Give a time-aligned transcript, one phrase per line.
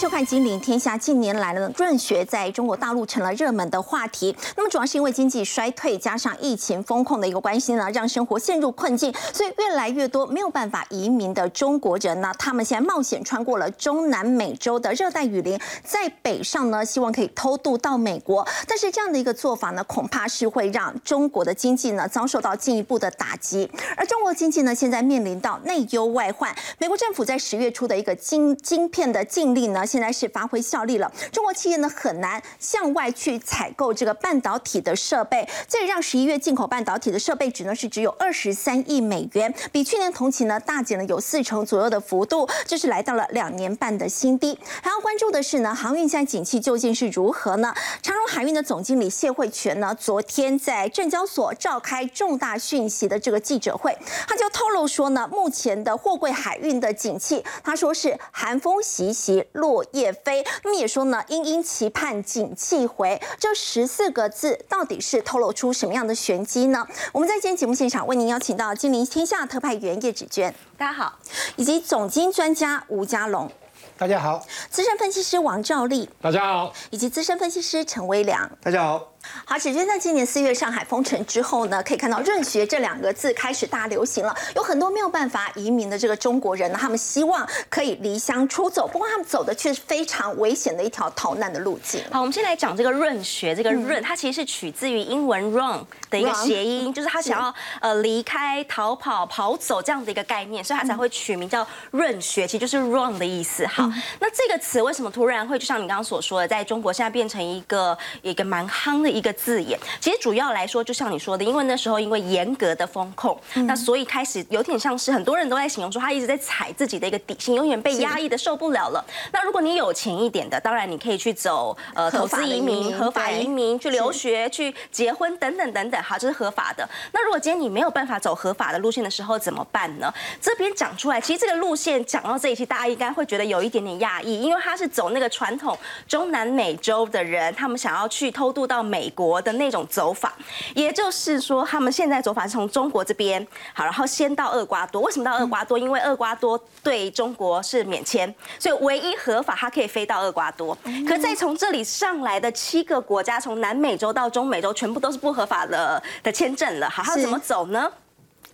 [0.00, 0.96] 收看《金陵天下》。
[0.98, 4.34] 近年来呢，润学在中国大陆成了热门的话题。
[4.56, 9.14] 那么主要是因为经济衰退，加上疫情风控的一个关系呢，让生活陷入困境。
[9.30, 18.48] 所以越来越多没有办法移民的中国人呢，他们现在冒险穿过了中南美洲的热带雨林，在北上呢，希望可以偷渡到美国。
[18.66, 23.70] 但是这样的一个做法呢，恐怕是会让中国的经济呢遭受到进一步的打击。
[23.98, 26.56] 而中国经济呢，现在面临到内忧外患。
[26.78, 31.10] 美国政府在十月初的一个晶晶片的禁令呢，现在是发挥效力了。
[31.32, 44.56] 中国企业呢很难向外去采购这个半导体的设备，这让十一月进口半导体的设备值呢是只有二十三亿美元，比去年同期呢大减了有四成左右的幅度，这是来到了两年半的新低。
[44.82, 47.74] 还要关注的是呢，航运现在景气究竟是如何呢？
[48.02, 53.96] 长荣海运的总经理谢慧全呢，昨天在证交所召开重大讯息的这个记者会，
[54.28, 60.44] 他就透露说呢，目前的货柜海运的景气，他说是寒风习习，落叶飞。
[60.64, 66.86] 那么也说呢，殷殷期盼景气回，这十四个字到底是透露出什么样的玄机呢？
[67.12, 71.18] 我们在今天节目现场为您邀请到金陵天下特派员叶芷娟，大家好，
[71.56, 73.50] 以及总经专家吴家龙，
[73.98, 79.12] 大家好，资深分析师王兆立，大家好，以及资深分析师陈威良，大家好。
[79.44, 84.34] 好，芷娟在今年四月上海封城之后呢，可以看到“润学”这两个字开始大流行了。
[84.54, 92.02] 有很多没有办法移民的这个中国人呢，他们希望可以离乡出走，不过他们走的却是非常危险的一条逃难的路径。
[92.10, 103.66] 好，我们先来讲这个“润学”，这个“润”它其实是取自于英文 “run” 的一个谐音，就是他想要呃离开、逃跑、跑走这样的一个概念，所以他才会取名叫“润学”，其实就是 “run” 的意思。
[103.66, 109.78] 好，那这个词为什么突然会就像你刚刚所说的，在中国现在变成一个一个蛮夯的一个字眼？
[110.00, 119.04] 其实主要来说，就像你说的，因为那时候因为严格的风控，那所以开始有点像是很多人都在形容说，他一直在踩自己的一个底线，永远被压抑的受不了了。
[119.32, 126.88] 那如果你有钱一点的，当然你可以去走呃投资移民、合法移民、去留学、去结婚等等等等，好，这是合法的。
[127.12, 130.12] 那如果今天你没有办法走合法的路线的时候，怎么办呢？
[130.40, 135.76] 这边讲出来，其实这个路线讲到这一期，大家应该会觉得有一点点讶异，因为他是走那个传统
[136.08, 139.86] 中南美洲的人，他们想要去偷渡到美国的那种。
[139.90, 140.32] 走法，
[140.74, 143.44] 也就是说，他们现在走法是从中国这边
[143.74, 145.02] 好，然后先到厄瓜多。
[145.02, 145.76] 为什么到厄瓜多？
[145.76, 150.76] 因为厄瓜多对中国是免签，所以唯一合法，它可以飞到厄瓜多。
[151.08, 156.88] 可再从这里上来的七个国家，从南美洲到中美洲，全部都是不合法的的签证了。
[156.88, 157.90] 好，他怎么走呢？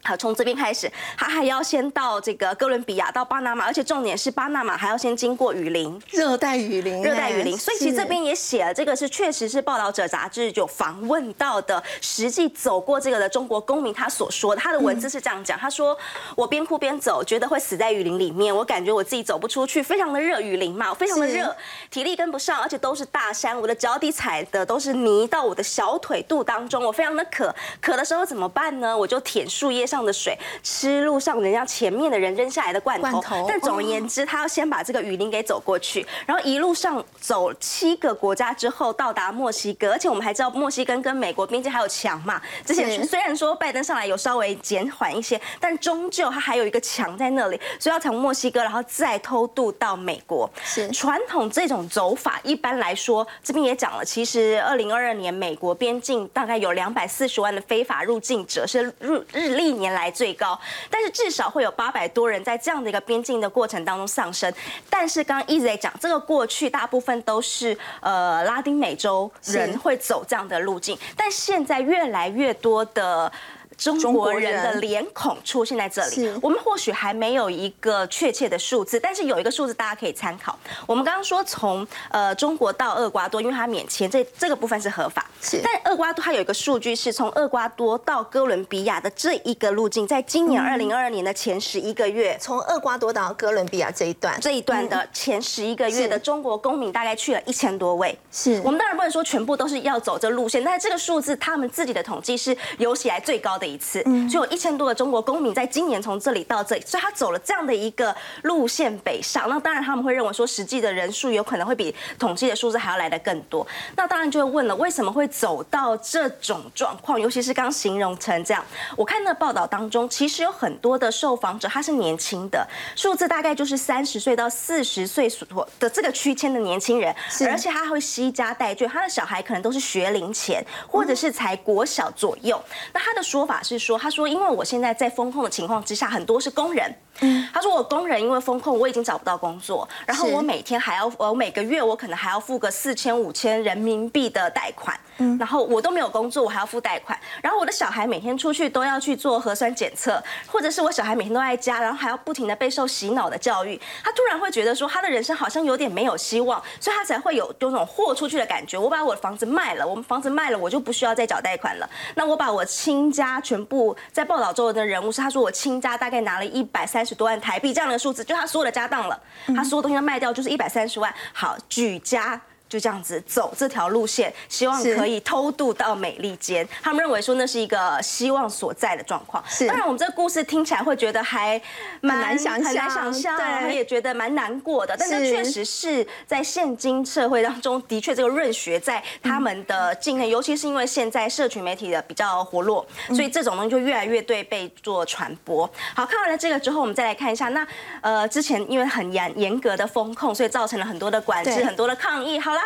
[0.06, 7.58] 好，从这边开始，他还要先到这个哥伦比亚，到巴拿马，而且重点是巴拿马还要先经过雨林，热带雨林，热带雨林。
[7.58, 15.98] 所以其实这边也写了，这个是确实是报道者杂志有访问到的，实际走过这个的中国公民他所说的，他的文字是这样讲，他说
[16.36, 21.52] 我边哭边走，觉得会死在雨林里面，我感觉我自己走不出去，非常的热，雨林嘛，非常的热，
[21.90, 28.96] 体力跟不上，而且都是大山，我的脚底踩的都是泥，到我的小腿肚当中，我非常的渴，渴的时候怎么办呢？
[28.96, 29.95] 我就舔树叶上。
[29.96, 33.46] 上的水，吃路上人家前面的人扔下来的罐头。
[33.48, 39.92] 但总而言之，他要先把这个雨林给走过去，然后一路上走七个国家之后到达墨西哥。
[39.92, 42.38] 而且我们还知道墨西哥跟美国边境还有墙嘛。
[42.66, 50.50] 之前虽然说拜登上来有稍微减缓一些，但终究他还有一个墙在那里，所以要从墨西哥然后再偷渡到美国。
[50.62, 59.85] 是传统这种走法，一般来说这边也讲了，其实二零二二年美国边境大概有两百四十万的非法入境者是入日历年。
[59.86, 60.58] 年来最高，
[60.90, 64.52] 但是至少会有八百多人在这样的一个边境的过程当中丧生。
[64.90, 73.30] 但是刚刚一直在讲，这个过去大部分都是呃拉丁美洲人会走这样的路径，但现在越来越多的。
[73.76, 80.58] 中国人的脸孔出现在这里，我们或许还没有一个确切的数字，但是有一个数字大家可以参考。
[80.86, 85.26] 我们刚刚说从呃中国到厄瓜多，因为它免签，这这个部分是合法。
[85.42, 98.18] 是，但厄瓜多它有一个数据是从厄瓜多到哥伦比亚的这一个路径，在今年二零二二年的前十一个月，从厄瓜多到哥伦比亚这一段，这一段的前十一个月的中国公民大概去了一千多位。
[98.32, 103.65] 是我们当然不能说全部都是要走这路线，但是这个数字他们自己的统计是有史以来最高的。
[103.66, 109.48] 一次，嗯就有一千多个中国公民在今年从这里到这里，所以他走了这样的一个路线北上。
[109.48, 113.66] 那当然他们会认为说，实际的人数有可能会比统计的数字还要来的更多。
[113.96, 117.20] 那当然就会问了，为什么会走到这种状况？
[117.20, 118.64] 尤其是刚形容成这样，
[118.96, 127.14] 我看那报道当中，其实有很多的受访者他是年轻的，数字大概就是三十岁到四十岁所的这个区间的年轻人，
[127.50, 132.62] 而且他会惜家带眷，他的小孩可能都是学龄前或者是才国小左右。
[132.92, 133.55] 那他的说法。
[133.56, 136.94] 法是说，他说因为我现在在风控的情况之下，很多是工人。
[137.20, 137.48] 嗯。
[137.54, 144.98] 他说我工人因为风控，我已经找不到工作，然后我每天还要，我每个月我可能还要付个四千五千人民币的贷款，
[145.38, 158.76] 然后我都没有工作，我还要付贷款，然后我的小孩每天出去都要去做核酸检测，或者是我小孩每天都在家，然后还要不停的备受洗脑的教育，他突然会觉得说他的人生好像有点没有希望，所以他才会有有种豁出去的感觉。
[158.76, 161.88] 我把我的房子卖了，我们房子卖了，我就不需要再缴贷款了。
[162.14, 167.06] 那我把我亲家全部在报道中的人物是他说我亲家大概拿了一百三。
[167.06, 169.16] 十多万台币这样的数字，就他所有的家当了，
[169.54, 171.14] 他所有东西都卖掉，就是一百三十万。
[171.32, 172.40] 好，举家。
[172.68, 176.66] 就这样子走这条路线，希望可以偷渡到美利坚。
[176.82, 179.42] 他们认为说那是一个希望所在的状况。
[179.48, 181.60] 是，当然我们这个故事听起来会觉得还
[182.00, 184.96] 蛮难想象，很难想象，对，也觉得蛮难过的。
[184.98, 195.70] 但是确实是在现今社会当中，的确这个润学在他们的境内，尤其是因为现在社群媒体的比较活络，所以这种东西就越来越对被做传播。
[195.94, 197.64] 好，看完了这个之后，我们再来看一下，那
[198.00, 202.40] 呃之前因为很严严格的风控，所以造成了很多的管制，很多的抗议。
[202.40, 202.56] 好。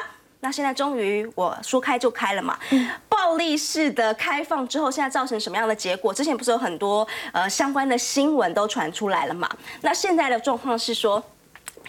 [0.40, 2.58] 那现在终于我说开就开了嘛，
[3.08, 6.12] 暴力式的开放之后，现在造成什么样的结果？
[6.12, 9.48] 之前不是有很多呃相关的新闻都传出来了嘛？
[9.82, 11.22] 那现在的状况是说。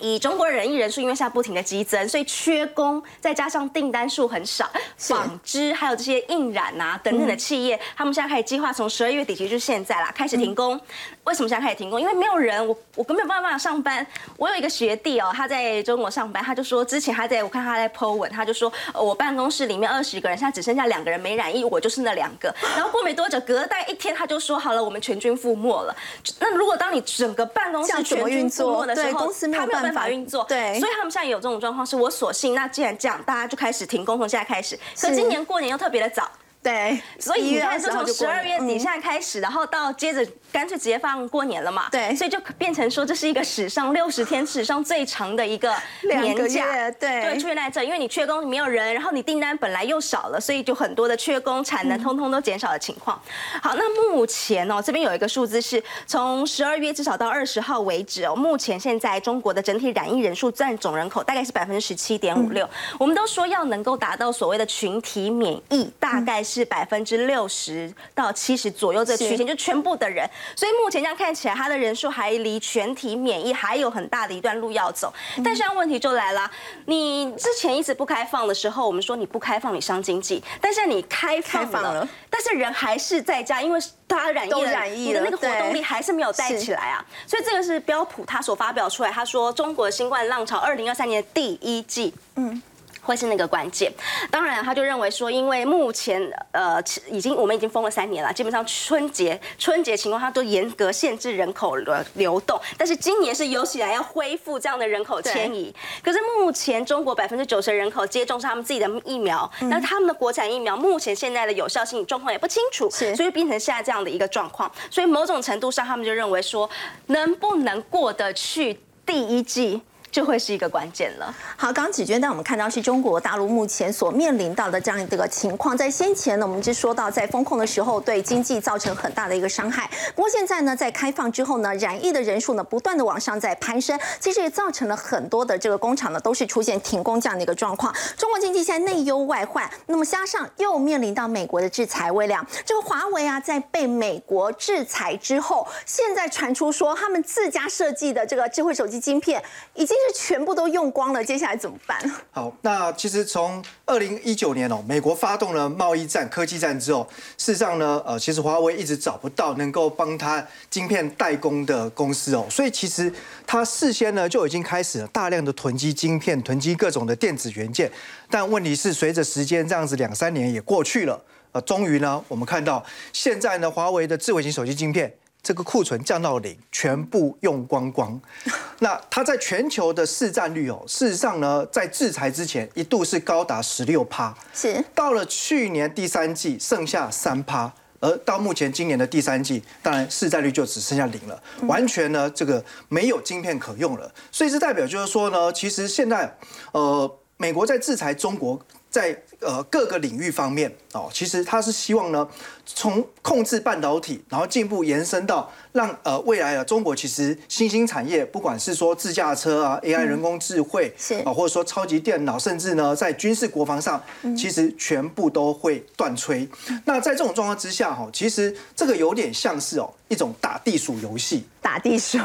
[0.01, 10.79] 以中国人艺人数因为现在不停的激增，所以缺工，再加上订单数很少，纺织还有这些印染啊等等的企业，他们现在开始计划从十二月底，其实就是现在啦，开始停工。
[11.23, 12.01] 为什么现在开始停工？
[12.01, 14.05] 因为没有人，我我根本没有办法上班。
[14.37, 22.53] 我有一个学弟哦，他在中国上班，他就说之前他在我看他在 po 文，他就说我办公室里面二十个人，现在只剩下两个人没染疫，我就是那两个。
[22.75, 25.95] 然后过没多久，隔大概一天，他就说好了，我们全军覆没了。
[26.39, 29.90] 那如果当你整个办公室全军覆没的时候，公司没有办法。
[29.91, 34.77] 法运作，对，所以他们现在有这种状况，是我索性，那既然这样，大家就开始停工，从现在开始。
[34.99, 36.29] 可今年过年又特别的早。
[36.63, 41.87] 对，所以你看，是从十二月底现在开始，然后到接着干脆直接放过年了嘛。
[41.91, 46.91] 对，所以就变成说这是一个史上六十天史上最长的一个年假。
[46.91, 53.19] 对，对，出现在这，因为你缺工没有人，然后你订单本来又少了，所以就很多的缺工，产能通通都减少的情况。
[53.61, 62.69] 好，那目前哦，这边有一个数字是从十二月至少到二十号为止哦，目前现在中国的整体染疫人数占总人口大概是百分之十七点五六。
[62.99, 66.51] 我们都说要能够达到所谓的群体免疫，大概是。
[66.51, 70.29] 是百分之六十到七十左右这个区间，就全部的人。
[70.55, 75.13] 所以目前这样看起来，他的人数还离全体免疫还有很大的一段路要走。
[75.43, 76.49] 但现在问题就来了，
[76.85, 87.05] 你之前一直不开放的时候，我们说你不开放你伤经济，但是你开放了，但是人还是在家，因为大家染疫了，你的那个活动力还是没有带起来啊。
[87.25, 92.61] 所以这个是标普他所发表出来，他说中国新冠浪潮二零二三年第一季，嗯。
[93.01, 93.91] 会是那个关键，
[94.29, 96.21] 当然他就认为说，因为目前
[96.51, 105.73] 呃已经我们已经封了三年了，基本上春节春节情况它都严格限制人口的流动，但是今年是有史以来要恢复这样的人口迁移。
[106.03, 114.71] 可是目前中国百分之九十人口接种是他们自己的疫苗，那他们的国产疫苗目前现在的有效性状况也不清楚，所以变成现在这样的一个状况。
[114.89, 116.69] 所以某种程度上，他们就认为说，
[117.07, 119.81] 能不能过得去第一季？
[120.11, 121.33] 就会是一个关键了。
[121.55, 125.75] 好，刚刚启娟带我们看到是中国大陆目前所面临到的这样一个情况。
[125.75, 129.89] 在先前呢，我们就说到在风控的时候对经济造成很大的一个伤害。
[130.13, 137.95] 不过现在呢，在开放之后呢，染疫的人数呢不断的往上在攀升，其实也造成了很多的这个工厂呢都是出现停工这样的一个状况。
[138.17, 149.41] 中国经济现在内忧外患，那么加上又面临到美国的制裁微量，这个华为啊在被美国制裁之后，现在传出说他们自家设计的这个智慧手机晶片
[149.73, 150.00] 已经。
[150.07, 151.99] 是全部都用光了，接下来怎么办？
[152.31, 163.11] 好，那其实从二零一九年哦，美国发动了贸易战、科技战之后，事实上呢，呃，其实华为一直找不到能够帮他晶片代工的公司哦，所以其实
[163.45, 167.91] 他事先呢就已经开始了大量的囤积晶片、囤积各种的电子元件。
[168.29, 175.13] 但问题是，随着时间这样子两三年也过去了，呃，终于呢，我们看到现在呢，华为的智慧型手机晶片。
[175.43, 178.19] 这个库存降到零，全部用光光。
[178.79, 194.11] 那它在全球的市占率哦，事实上呢，在制裁之前一度是高达十六趴，是到了去年第三季剩下三趴，而到目前今年的第三季，当然市占率就只剩下零了，完全呢这个没有晶片可用了。
[194.31, 196.37] 所以这代表就是说呢，其实现在
[196.71, 198.59] 呃，美国在制裁中国。
[198.91, 202.27] 在呃各个领域方面哦，其实他是希望呢，
[202.65, 214.01] 从控制半导体，然后进一步延伸到让呃未来的中国其实新兴产业，不管是说自驾车啊、AI 人工智慧是啊，或者说超级电脑，甚至呢在军事国防上，
[214.37, 216.47] 其实全部都会断炊。
[216.85, 221.45] 那在这种状况之下哈，其实这个有点像是哦一种打地鼠游戏。
[221.61, 222.17] 打地鼠，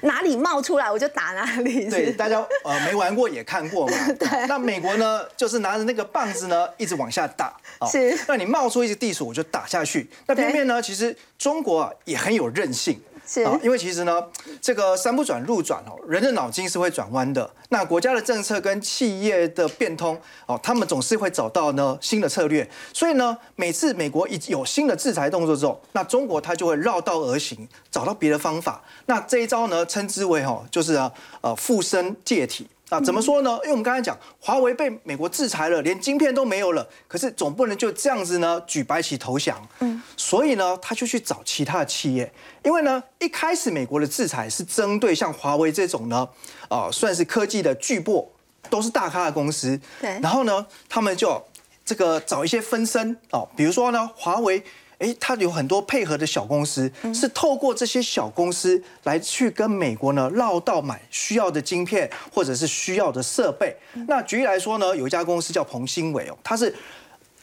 [0.00, 1.88] 哪里冒出来我就打哪里。
[1.88, 3.94] 对，大家呃没玩过也看过嘛。
[4.18, 7.56] 对那美国呢，就是拿着那个棒子呢，一直往下打。
[7.80, 10.08] 哦是那你冒出一只地鼠，我就打下去。
[10.26, 13.00] 那偏偏呢，其实中国啊也很有韧性。
[13.24, 14.20] 是啊因为其实呢，
[14.60, 17.48] 这个山不转路转哦，人的脑筋是会转弯的。
[17.68, 22.68] 那国家的政策跟企业的变通哦，他们总是会找到呢新的策略。
[22.92, 28.82] 所以呢，每次美国一有新的制裁动作之后，那中国它就会绕道而行，找到别的方法。
[29.06, 31.10] 那这一招呢，称之为哈，就是啊
[31.42, 32.66] 呃附身借体。
[32.92, 33.58] 啊，怎么说呢？
[33.62, 39.66] 因为我们刚才讲，华为被美国制裁了，连晶片都没有了，可是总不能就这样子呢举白旗投降。
[39.78, 42.30] 嗯，所以呢，他就去找其他的企业，
[42.62, 46.28] 因为呢，一开始美国的制裁是针对像华为这种呢，
[46.68, 48.28] 呃，算是科技的巨擘，
[48.68, 49.80] 都是大咖的公司。
[49.98, 51.42] 对然后呢，他们就
[51.86, 54.62] 这个找一些分身哦，比如说呢，华为。
[55.02, 63.76] 诶，它有很多配合的小公司，是透过这些小公司来去跟美国呢绕道买需要的晶片或者是需要的设备。
[64.06, 66.74] 那举例来说呢，有一家公司叫彭新伟哦，它是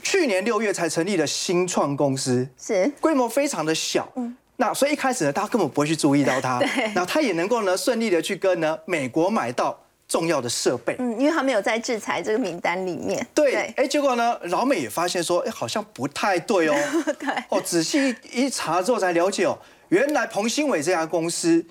[0.02, 4.12] 去年六月才成立的新创公司，是规模非常的小。
[4.56, 6.60] 那所以一开始呢，大家根本不会去注意到它，
[6.96, 9.78] 然后它也能够呢顺利的去跟呢美国买到
[10.10, 10.98] 重要的设备。
[11.00, 13.26] 嗯，因为他没有在制裁这个名单里面。
[13.34, 16.76] 对，哎，结果呢，老美也发现说，哎，好像不太对哦。
[17.18, 21.64] 对哦，仔细一查之后才了解哦，原来彭新伟这家公司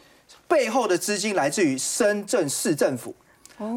[0.46, 3.14] 背后的资金来自于深圳市政府。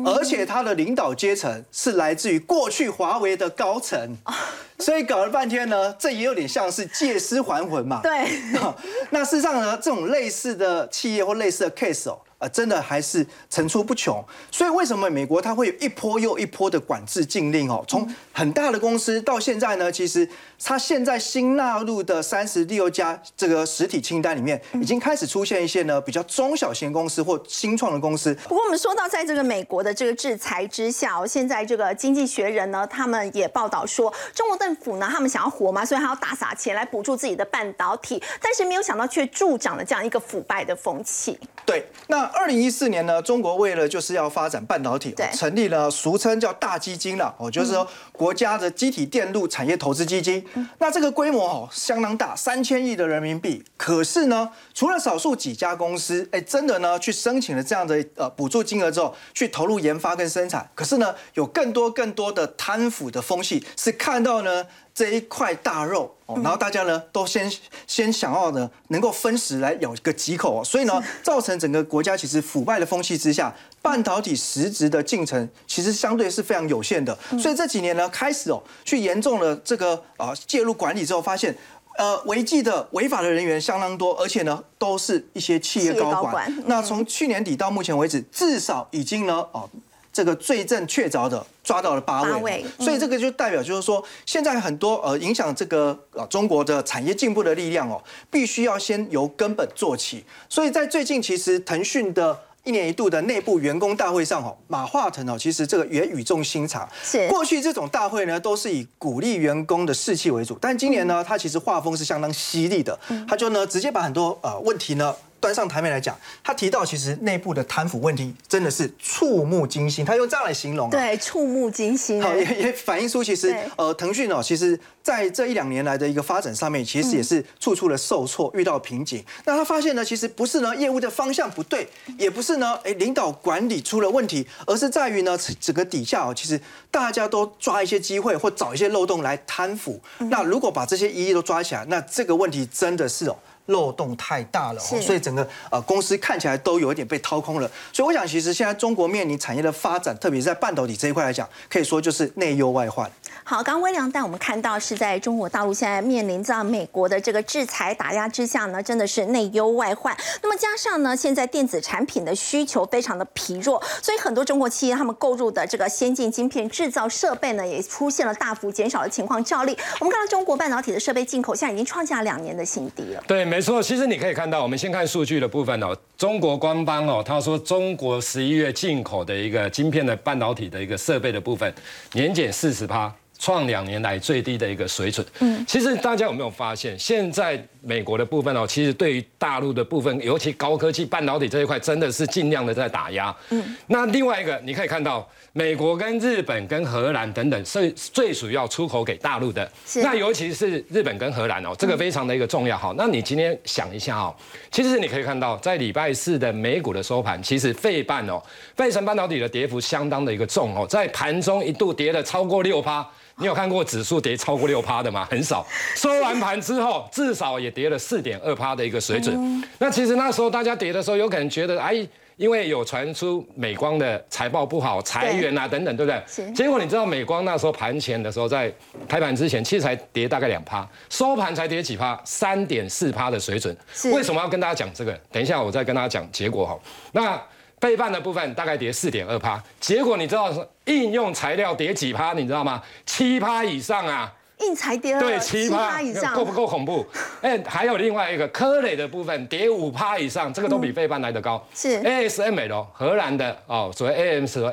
[0.06, 4.16] 而且他的领导阶层是来自于过去华为的高层，
[4.78, 8.00] 所以搞了半天呢，这也有点像是借尸还魂嘛。
[8.04, 8.30] 对，
[9.10, 14.24] 那事实上呢，这种类似的企业或类似的 case 哦，呃，真的还是层出不穷。
[14.50, 17.86] 所以为什么美国它会有一波又一波的管制禁令哦？
[17.88, 20.28] 从很大的公司到现在呢，其实
[20.64, 28.34] 它现在新纳入的三十六家这个实体清单里面，已经开始出现一些呢比较中小型公司或新创的公司。
[28.48, 41.38] 不过我们说到，在这个美国的这个制裁之下哦，现在这个《经济学人》呢，他们也报道说，中国政府呢，他们想要活嘛，所以他要大撒钱来补助自己的半导体，但是没有想到却助长了这样一个腐败的风气。
[41.66, 50.46] 对，那二零一四年呢，中国为了就是要发展半导体，对成立了俗称叫大基金了，哦，就是说国家的机体电路产业投资基金。
[50.80, 53.64] 那这个规模哦相当大，三千亿的人民币。
[53.78, 64.66] 可是呢，除了少数几家公司，哎，真的呢去申请了这样的呃补助金额之后，去投入研发跟生产，可是呢，有更多更多的贪腐的风气，是看到呢。
[64.94, 67.52] 这一块大肉哦，然后大家呢都先
[67.88, 81.56] 先想要呢能够分食来咬个几口哦，所以呢造成整个国家其实腐败的风气之下，半导体实质的进程其实相对是非常有限的，所以这几年呢开始哦去严重的这个啊介入管理之后，发现
[81.98, 86.24] 呃违纪的违法的人员相当多，而且呢都是一些企业企业高管。
[86.24, 89.70] 高管那从去年底到目前为止，至少已经呢哦。
[90.14, 100.24] 这个罪证确凿的抓到了八位，八位嗯所以这个就代表就是说，现在很多呃影响这个呃中国的产业进步的力量哦，必须要先由根本做起。
[100.50, 106.88] 所以在最近，其实腾讯的一年一度的内部员工大会上哦，马化腾哦，其实这个也语重心长。
[107.04, 115.16] 是过去这种大会呢，都是以鼓励员工的士气为主，但今年呢，他其实画风是相当犀利的，他就呢直接把很多呃问题呢。
[115.42, 120.92] 端上台面来讲，他提到其实内部的贪腐问题真的是触目惊心，他用这样来形容、啊。
[120.92, 122.22] 对，触目惊心。
[122.22, 129.26] 好，也也反映出其实呃，腾讯哦，其实在这一两年来的一个发展上面，其实也是处处的受挫，遇到瓶颈。
[129.46, 140.00] 那他发现呢，其实不是呢业务的方向不对，也不是呢哎领导管理出了问题，而是在于呢整个底下哦，其实大家都抓一些机会或找一些漏洞来贪腐。
[140.30, 143.36] 那如果把这些一一都抓起来，那这个问题真的是哦。
[143.68, 147.70] 漏洞太大了、哦，所以整个呃公司看起来都有一点被掏空了。
[147.94, 153.10] 所以我想，其实现在中国面临产业的发展，特别是在半导体这一块来讲，可以说就是内忧外患。
[153.52, 160.16] 好，刚刚微良带我们看到是在中国大陆现在面临着美国的这个制裁打压之下呢，真的是内忧外患。
[160.42, 169.44] 那么加上呢，现在电子产品的需求非常的疲弱，所以很多中国企业他们购入的这个先进晶片制造设备呢，也出现了大幅减少的情况。
[169.44, 173.22] 照例，我们看到中国半导体的设备进口现在已经创下两年的新低了。
[173.28, 173.84] 对，没错。
[173.84, 181.74] 其实你可以看到，我们先看数据的部分哦，中国官方哦，他说中国十一月进口的一个晶片的半导体的一个设备的部分
[182.14, 183.14] 年减四十趴。
[183.42, 185.26] 创两年来最低的一个水准。
[185.40, 193.36] 嗯，其实大家有没有发现，现在美国的部分哦，其实对于大陆的部分，尤其高科技半导体这一块，真的是尽量的在打压。
[193.50, 199.68] 嗯，那另外一个你可以看到，美国跟日本跟荷兰等等是最主要出口给大陆的。
[199.88, 200.04] 是。
[200.04, 202.78] 那尤其是日本跟荷兰哦，这个非常的一个重要。
[202.78, 204.36] 好，那你今天想一下哦，
[204.70, 208.40] 其实你可以看到，在礼拜四的美股的收盘，其实费半哦，
[208.76, 213.04] 费城半导体的跌幅相当的一个重哦，在盘中一度跌了超过六趴。
[213.42, 215.28] 你有看过指数跌超过六趴的吗？
[215.30, 215.66] 很少。
[215.96, 219.64] 收完盘之后，至少也跌了四点二趴的一个水准。
[219.80, 222.08] 那其实那时候大家跌的时候，有可能觉得，哎，
[222.38, 226.52] 因为有传出美光的财报不好、裁员啊等等，对不对？
[226.54, 228.72] 结果你知道美光那时候盘前的时候，在
[229.10, 233.76] 开盘之前，其实才跌大概两趴，收盘才跌几趴，三点四趴的水准。
[234.14, 235.20] 为什么要跟大家讲这个？
[235.32, 236.80] 等一下我再跟大家讲结果哈。
[237.12, 237.42] 那。
[237.82, 240.54] 背半的部分大概跌四点二趴，结果你知道
[240.86, 242.34] 应用材料跌几趴？
[242.34, 242.80] 你知道吗？
[243.08, 244.32] 七趴以上啊！
[244.60, 247.04] 硬材跌了对七趴以上，够不够恐怖？
[247.42, 251.68] 哎，还有另外一个科磊的部分跌五趴以上，这个都比费半来的高。
[251.74, 254.72] 是 ASML 荷兰的哦，所谓 AMS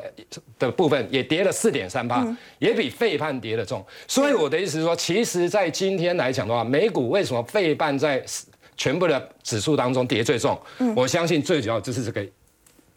[0.59, 2.23] 的部分也跌了四点三趴，
[2.59, 3.83] 也比费半跌的重。
[4.07, 8.23] 所以我的意思是说，其实，在今天来讲的话，美股为什么费半在
[8.77, 10.61] 全部的指数当中跌最重？
[10.95, 12.23] 我相信最主要就是这个。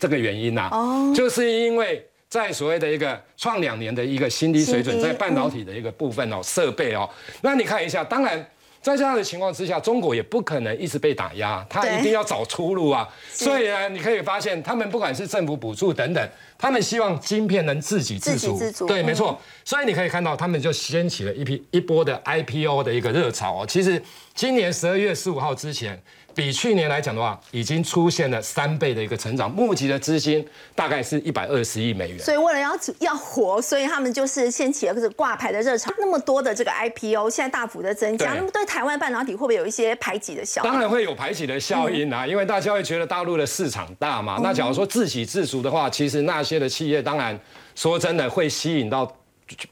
[0.02, 0.68] 这个原因呐，
[1.16, 7.08] 就是因为在所谓的一个创两年的一个新低水准，在半导体的一个部分哦，设备哦，
[7.42, 8.44] 那你看一下，当然
[8.82, 13.08] 在这样的情况之下，中国也不可能一直被打压，他一定要找出路啊。
[13.32, 18.60] 所以呢，你可以发现，他们不管是政府补助等等，他们希望晶片能自给自足。
[18.88, 19.40] 对，没错。
[19.64, 23.66] 所以你可以看到，他们就掀起了一批一波的 IPO 的一个热潮哦。
[23.68, 24.02] 其实
[24.34, 26.02] 今年十二月十五号之前。
[26.34, 30.46] 比去年来讲的话，已经出现了三倍的一个成长，募集的资金
[30.76, 32.20] 大概是一百二十亿美元。
[32.20, 35.92] 所以为了要要活，所以他们就是掀起了这个挂牌的热潮。
[35.98, 40.70] 那么多的这个 IPO 现在大幅的增加，那么对台湾半导体会不会有一些排挤的效应？
[40.70, 44.40] 当然会有排挤的效应啊，因为大家会觉得大陆的市场大嘛。
[44.44, 47.40] 那假如说自给自足的话，其实那些的企业当然
[47.76, 49.12] 说真的会吸引到。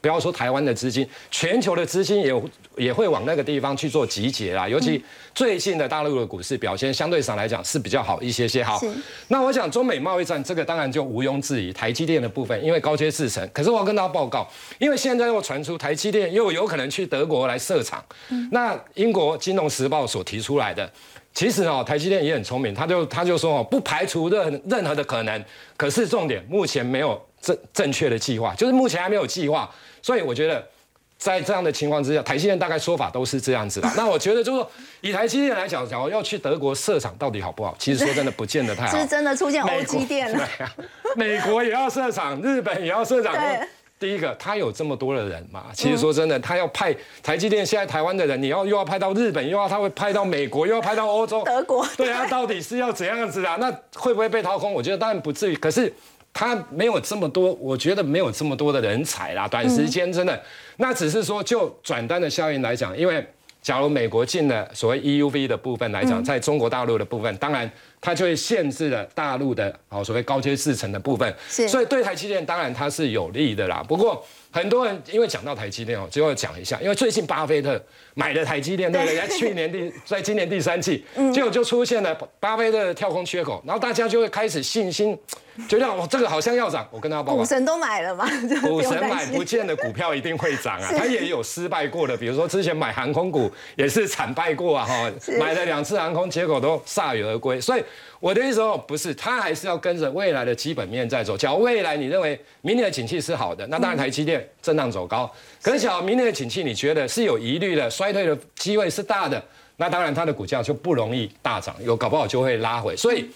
[0.00, 2.42] 不要说台湾的资金，全球的资金也
[2.76, 4.68] 也会往那个地方去做集结啦。
[4.68, 5.02] 尤其
[5.34, 8.62] 最近的大陆的股市表现相对上来讲是比较好一些些。
[8.62, 8.80] 好，
[9.28, 13.48] 那我想中美贸易战这个当然就毋庸置疑，台积电的部分因为高阶制程。
[13.52, 18.04] 可是我要跟大家报告，因为现在又传出台积电又有可能去德国来设厂。
[18.50, 20.90] 那英国金融时报所提出来的，
[21.32, 25.44] 其实哦，台积电也很聪明，他就他就说哦，不排除任任何的可能。
[25.76, 27.20] 可是重点目前没有。
[27.40, 29.68] 正正确的计划，就是目前还没有计划，
[30.02, 30.64] 所以我觉得
[31.16, 33.90] 在这样的情况之下，台积电大概说法都是这样子的。
[33.96, 37.74] 那我觉得就是说，以台积电来讲，讲要去德国设厂到底好不好？
[37.78, 38.92] 其实说真的，不见得太好。
[38.98, 40.48] 是真的出现欧积电了。
[41.16, 43.34] 美国也要设厂，日本也要设厂。
[43.98, 45.66] 第一个，他有这么多的人嘛？
[45.74, 51.86] 其实说真的，他要派台积电现在台湾的人，你要又要派到日本，又要他会派到美国，又要派到欧洲、德国。
[51.98, 53.56] 对啊，到底是要怎样子啊？
[53.60, 54.72] 那会不会被掏空？
[54.72, 55.56] 我觉得当然不至于。
[55.56, 55.92] 可是。
[56.32, 59.48] 他没有这么多，我觉得没有这么多的人才啦。
[59.48, 60.40] 短时间真的，
[60.76, 63.26] 那只是说就转单的效应来讲，因为
[63.60, 71.34] 假如美国进了所谓 EUV 的部分来讲，在中国大陆的部分，当然它就会限制了大陆的哦所谓高阶制程的部分。
[71.48, 73.84] 所以对台积电当然它是有利的啦。
[73.86, 77.80] 不过很多人因为讲到台积电哦，就要讲一下，因为最近巴菲特
[78.14, 79.16] 买了台积电，对不对？
[79.16, 85.18] 在去年第， 在今年第三季，结果就出现了巴菲特的跳空缺口，然后大家就会开始信心。
[85.68, 87.38] 觉得我这个好像要涨，我跟他报告。
[87.38, 88.24] 股神都买了嘛？
[88.62, 90.90] 股神买不见的股票一定会涨啊！
[90.96, 94.86] 他也有失败过的，比如说之前买航空股也是惨败过啊！
[94.86, 97.60] 哈，买了两次航空，结果都铩羽而归。
[97.60, 97.82] 所以
[98.18, 101.36] 我的意思说，不是，它还是要跟着未来的基本面在走。
[101.36, 105.30] 假如未来你认为明年的景气是好的，那当然台积电震荡走高。
[105.62, 109.42] 可是假如明年的景气你觉得是有疑虑的，衰退的机会是大的，
[109.76, 112.96] 那当然它的股价就不容易大涨，有搞不好就会拉回。
[112.96, 113.30] 所以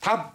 [0.00, 0.30] 它。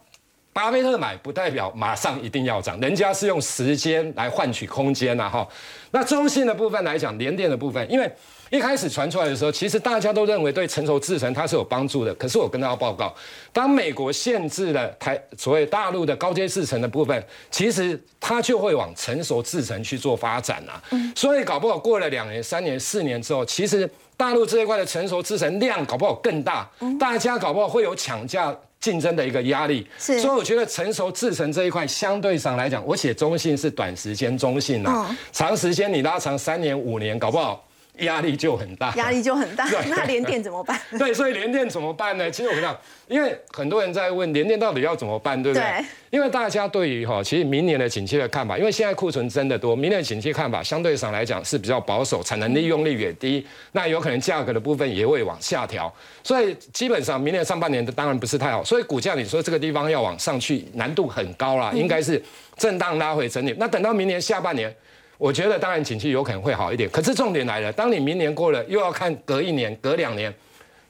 [0.53, 5.47] 巴菲特买不代表马上一定要涨，人家是用时间来换取空间呐哈。
[5.91, 8.11] 那中性的部分来讲，联电的部分，因为
[8.57, 12.13] 一开始传出来的时候，其实大家都认为对成熟制程它是有帮助的。
[12.15, 13.15] 可是我跟大家报告，
[13.53, 20.83] 当美国限制了台所谓大陆的高阶制程的部分，其实它就会往成熟制程去做发展啊。
[21.15, 28.53] 所以搞不好过了两年、三年、四年之后，其实大陆这一块的成熟制程量搞不好更大，大家搞不好会有抢价。
[28.81, 37.63] 竞争的一个压力，是，所以我觉得成熟制成这一块相对上来讲，我写中性是短时间中性啊，长时间你拉长三年五年，搞不好。
[37.99, 39.65] 压力就很大，压力就很大。
[39.89, 40.79] 那连电怎么办？
[40.97, 42.31] 对，所以连电怎么办呢？
[42.31, 42.75] 其实我跟你讲，
[43.07, 45.63] 因为很多人在问连电到底要怎么办，对不对？
[45.63, 45.85] 对。
[46.09, 55.93] 因为大家对于哈，其实明年的景气的看法，因为现在库存真的多，明年的景气看法相对上来讲是比较保守，产能利用率也低，那有可能价格的部分也会往下调。
[56.23, 62.21] 所以基本上明年上半年的当然不是太好，所以股价你说这个地方要往上去难度很高啦，应该是
[62.57, 63.55] 震荡拉回整理。
[63.57, 64.73] 那等到明年下半年。
[65.21, 70.33] 我觉得当然景气有可能会好一点，可是重点来了，当你明年过了，又要看隔一年、隔两年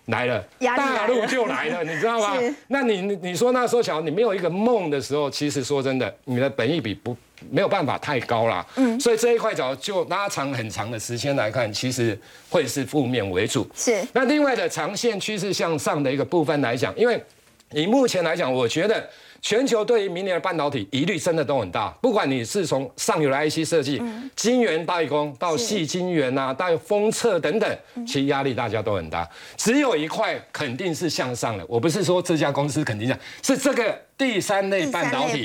[0.05, 2.37] 来了，大陆就来了，你知道吗？
[2.69, 7.13] 那你你说那时候小你没有一个梦的时候，其实说真的，你的本益比不
[7.49, 8.65] 没有办法太高啦。
[8.77, 12.17] 嗯，所以这一块角就拉长很长的时间来看，其实
[12.49, 13.69] 会是负面为主。
[13.75, 14.01] 是。
[14.13, 17.21] 那另外的长线趋势向上的一个部分来讲，因为
[17.73, 19.05] 以目前来讲，我觉得。
[19.41, 24.01] 全球对于明年的半导体疑虑真的都很大，不管你是从上游的 IC 设计、
[24.35, 29.27] 晶圆代工到细晶圆啊，到封测等等，其实压力大家都很大。
[29.57, 35.41] 只有一块肯定是向上的，我不是说这家公司肯定讲，是这个第三类半导体，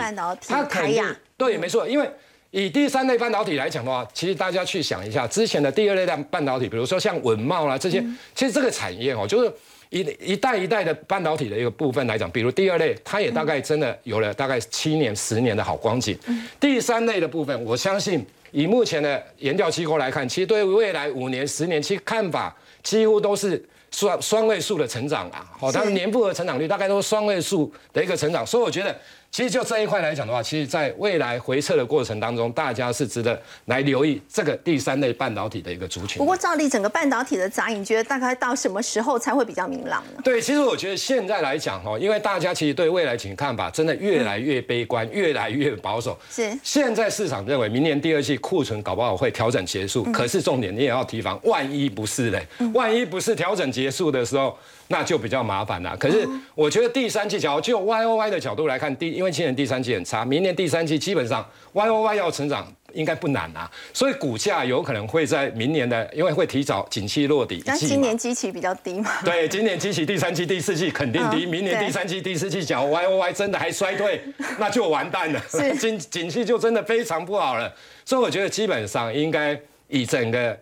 [0.47, 1.03] 它肯定
[1.39, 1.89] 对，没错。
[1.89, 2.07] 因为
[2.51, 8.05] 以第三类半导体来讲的话，其实大家去想一下，之前的第二类半半导体，比如说像文茂啦这些，
[8.35, 9.51] 其实这个产业哦，就是。
[9.97, 16.19] 一一代一代的半导体的一个部分来讲，比如第二类，它也大概真的有了大概七年、十年的好光景。
[16.61, 25.47] 第三类的部分，我相信以目前的研调机构来看，其实对未来五年、十年期看法，几乎都是双双位数的成长啊。
[25.59, 28.95] 好，它的年复合成长率大概都是双位数的一个成长，所以我觉得。
[29.31, 36.19] 其实就这一块来讲的话，其实在未来回撤的过程当中，大家是值得来留意这个第三类半导体的一个族群。
[36.19, 40.23] 不过，照例整个半导体的杂影，觉得大概到什么时候才会比较明朗呢？
[40.25, 46.19] 对，其实我觉得现在来讲哈，因为大家其实对未来景看法真的越来越悲观，越来越保守。
[46.31, 46.59] 是。
[46.62, 54.57] 现在市场认为明年第二季库存搞不好会调整结束，可是重点你也要提防，万一不是嘞，万一不是调整结束的时候。
[54.88, 55.96] 那就比较麻烦了。
[55.96, 63.70] 可是我觉得第三季，假如就 Y O Y 的角度来看，第因为今年第三季很差，明年第三季基本上 Y O Y 要成长应该不难啊。
[63.92, 67.62] 所以股价有可能会在明年的，因为会提早景气落底。
[67.66, 69.11] 那今年基期比较低嘛？
[69.25, 71.46] 对，今年基期第三季、第四季肯定低。
[71.46, 74.22] 明年第三季、第四季，假如 Y O Y 真的还衰退，
[74.59, 75.40] 那就完蛋了，
[75.81, 77.72] 景景气就真的非常不好了。
[78.05, 80.57] 所以我觉得基本上应该以整个。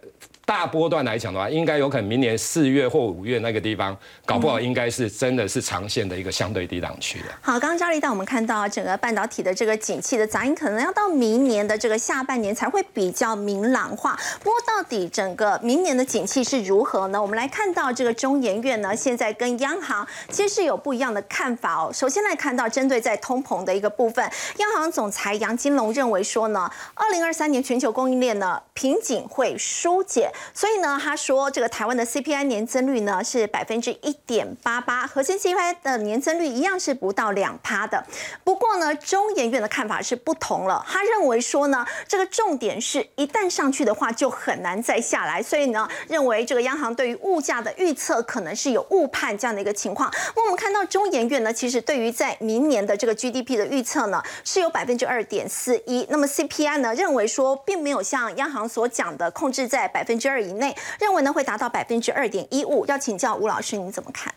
[0.44, 7.26] 大波段来讲的话，应该有可能明年四月或五月那个地方，搞不好应该是真的是长线的一个相对低档区的。
[7.40, 14.18] 好，刚刚赵丽带我们看到整个半导体的这个景气的杂音，可能要到明年的这个下半年才会比较明朗化。
[14.40, 17.20] 不过，到底整个明年的景气是如何呢？
[17.20, 21.90] 我们来看到这个中研院呢，现在跟央行其实是有不一样的看法哦。
[21.92, 30.30] 首先来看到针对在通膨的一个部分，央行总裁杨金龙认为说呢，二零二三年全球供应链呢瓶颈会疏解。
[30.52, 38.04] 所以呢，他说这个台湾的 CPI 年增率呢是百分之一点八八，核心 CPI 的年增率一样是不到两趴的。
[38.42, 50.12] 不过呢，中研院的看法是不同了，他认为说呢，这个重点是一旦上去的话就很难再下来，所以呢，认为这个央行对于物价的预测可能是有误判这样的一个情况。
[50.34, 60.23] 那我们看到中研院呢，其实对于在明年的这个 GDP 的预测呢是有百分之二点四一，那么 CPI 呢认为说并没有像央行所讲的控制在百分之。
[60.28, 62.84] 二以内，认为呢会达到百分之二点一五。
[62.86, 64.32] 要请教吴老师，你怎么看？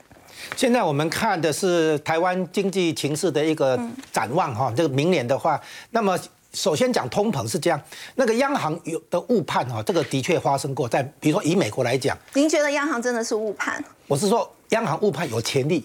[0.56, 3.80] 现在我们看的是台湾经济情势的一个
[4.12, 4.72] 展望哈。
[4.76, 6.18] 这个明年的话，那么
[6.54, 7.82] 首先讲通膨是这样，
[8.16, 10.88] 那个央行有的误判哈，这个的确发生过。
[10.88, 13.84] 在比如说以美国来讲，您觉得央行真的是误判？
[14.08, 15.84] 我是说央行误判有潜力，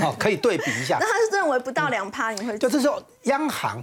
[0.00, 0.98] 好可以对比一下。
[1.00, 3.82] 那他是认为不到两趴，你会就是说央行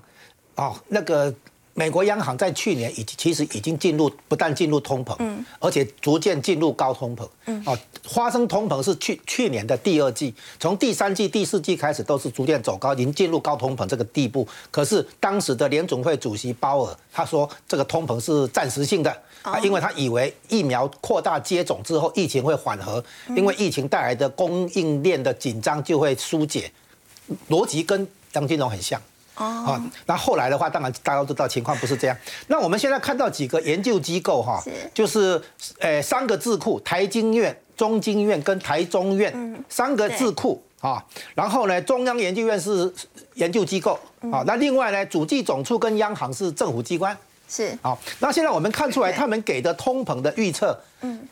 [0.55, 1.33] 哦那个。
[1.73, 14.47] 美国央行在去年已经其实已经进入不但进入通膨，嗯，而且逐渐进入高通膨，嗯，哦，发生通膨是去去年的第二季，从第三季、第四季开始都是逐渐走高，已经进入高通膨这个地步。
[14.69, 26.71] 可是当时的联总会主席鲍尔他说，这个通膨是暂时性的，啊，因为他以为疫苗扩大接种之后疫情会缓和，因为疫情带来的供应链的紧张就会疏解，
[27.49, 28.07] 逻辑跟。
[28.33, 28.97] 张金龙很像。
[29.41, 32.15] 哦，那后来的话，当然大家都知道情况不是这样。
[32.47, 35.41] 那我们现在看到几个研究机构哈，就是
[35.79, 41.03] 呃三个智库，台经院、中经院跟台中院三个智库啊。
[41.33, 42.93] 然后呢，中央研究院是
[43.33, 43.99] 研究机构
[44.31, 44.43] 啊。
[44.45, 47.17] 那另外呢，主计总处跟央行是政府机关。
[47.49, 47.75] 是。
[47.81, 51.27] 好，那现在我们看出来，他们给的通膨的预测，嗯，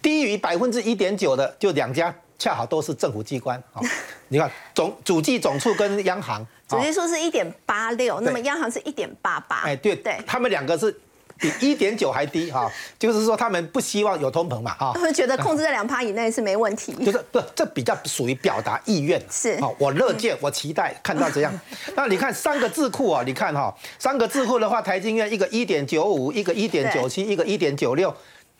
[0.00, 2.14] 低于百分之一点九的就两家。
[2.40, 3.82] 恰好都是政府机关啊！
[4.28, 9.62] 你看总主计总处跟央行，主计处是一点八六，那么央行是一点八八。
[9.62, 10.94] 哎，对对，他们两个是
[11.38, 14.92] 比一点九还低哈， 就是说他们不希望有通膨嘛哈。
[14.94, 16.92] 他们觉得控制在两趴以内是没问题。
[17.04, 19.22] 就是不，这比较属于表达意愿。
[19.30, 21.60] 是啊，我乐见，我期待看到这样。
[21.94, 28.14] 那你看三个智库啊，你看哈，三个智库的话，台经院一个一点九五，一个一点九七，一个一点九六。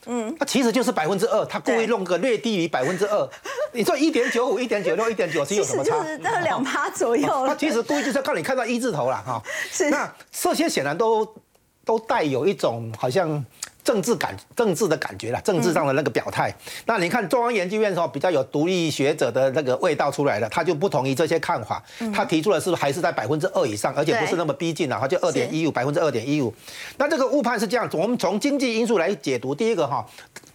[0.08, 3.28] 嗯，它其实就是百分之二，他故意弄个略低于百分之二。
[3.72, 6.02] 你说一点九五、一点九六、一点九七有什么差？
[6.02, 7.46] 就是这两趴左右。
[7.46, 9.42] 他其实故意就是靠你看到一字头了哈。
[9.70, 9.90] 是。
[9.90, 11.24] 那这些显然都
[11.84, 13.44] 都带有一种好像。
[13.88, 16.54] 政治感、政治的感觉了，政治上的那个表态。
[16.84, 21.82] 那你看中央研究院的时候比较有独立学者的那个味道出来了，他就不同意这些看法。
[22.12, 26.54] 他提出的是还是在百分之二以上，而且不是那么逼近了，他就二点一五，百分之二点一五。
[26.98, 29.54] 那这个误判是这样，我们从经济因素来解读。
[29.54, 30.06] 第一个哈，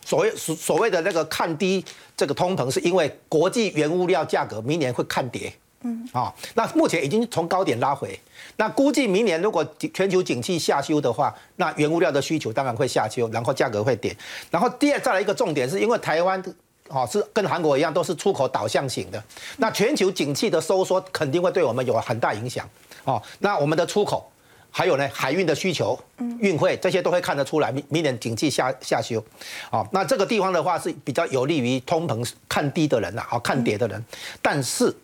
[0.05, 1.83] 所谓所所谓的那个看低
[2.15, 5.51] 这个通膨，是因为国际原物料价格明年会看跌。
[5.85, 8.17] 嗯啊，那目前已经从高点拉回，
[8.57, 14.15] 那估计明年如果全球景气下修的话，那原物料的需求当然会下修，然后价格会跌。
[14.51, 16.41] 然后第二再来一个重点，是因为台湾
[16.89, 19.23] 哦是跟韩国一样都是出口导向型的，
[19.57, 22.69] 那全球景气的收缩肯定会对我们有很大影响
[23.05, 23.21] 哦。
[23.39, 24.31] 那我们的出口
[24.69, 25.99] 还有呢海运的需求，
[26.39, 29.23] 运费这些都会看得出来，明明年景气下下修，
[29.71, 34.03] 哦，那这个地方的话是比较有利于通膨看低的人呐，好看跌的人，
[34.41, 34.95] 但是。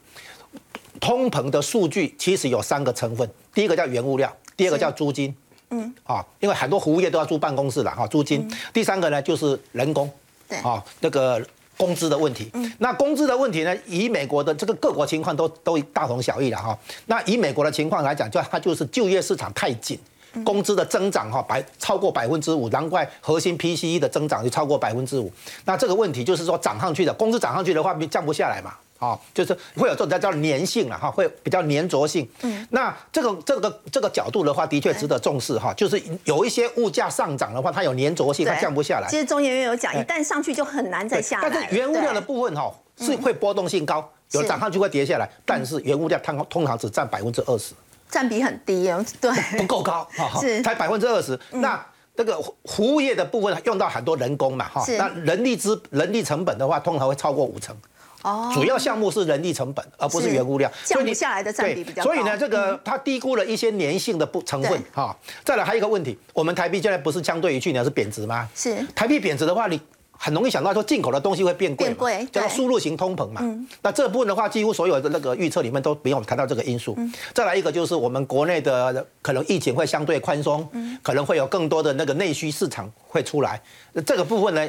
[1.00, 5.34] 通膨的数据其实有三个成分，第一个叫原物料，第二个叫租金，
[5.70, 8.50] 嗯，啊，因为很多服务业都要租办公室了哈，租金。
[8.74, 10.10] 第三个呢就是人工，
[10.48, 11.42] 对，啊，那个
[11.78, 12.50] 工资的问题。
[12.54, 16.78] 嗯，那工资的问题呢，以美国的这个各国情况都都大同小异了哈。
[17.06, 19.98] 那以美国的情况来讲，就它就是就业市场太紧，
[20.44, 25.32] 工资的增长哈百超过百分之五，难怪核心 PCE 的增长就超过百分之五。
[25.66, 28.74] 那这个问题就是说涨上去的工资涨上去的话，降不下来嘛。
[29.00, 32.30] 啊，就是会有这种叫叫粘性了哈，会比较粘着性。
[32.42, 35.74] 嗯，那这个这个这个角度的话，的确值得重视哈。
[35.74, 39.08] 就是有一些物价上涨的话，它有粘着性，它降不下来。
[39.10, 41.50] 其实中研院有讲，一旦上去就很难再下来。
[41.50, 45.30] 但是原物料的部分哈是会波动性高，有涨上去会跌下来。
[45.46, 47.74] 但是原物料通通常只占百分之二十，
[48.10, 49.04] 占比很低哦。
[49.22, 50.06] 对，不够高
[50.42, 51.40] 是才百分之二十。
[51.52, 51.82] 那
[52.18, 57.74] 这个服务业的部分用到很多人工嘛哈，那人力资人力成本的话，通常会超过五成。
[58.22, 62.12] 哦，主要项目是人力成本，而不是原物料，降不下来的占比比较高。
[62.12, 65.16] 所以呢，这个它低估了一些粘性的不成分哈。
[65.46, 68.48] 再来还有一个问题，我们台币现在不是相对于去年是贬值吗？
[68.54, 68.86] 是。
[68.94, 69.80] 台币贬值的话，你
[70.12, 73.40] 很容易想到说进口的东西会变贵，叫输入型通膨嘛。
[73.42, 73.66] 嗯。
[73.82, 76.94] 那这部分的话，几乎所有的那个预测里面都没有谈到这个因素。
[76.98, 77.14] 嗯。
[77.34, 83.62] 再来一个就是我们国内的可能疫情会相对宽松，嗯，可能会有更多的那个内需市场会出来，
[84.06, 84.68] 这个部分呢？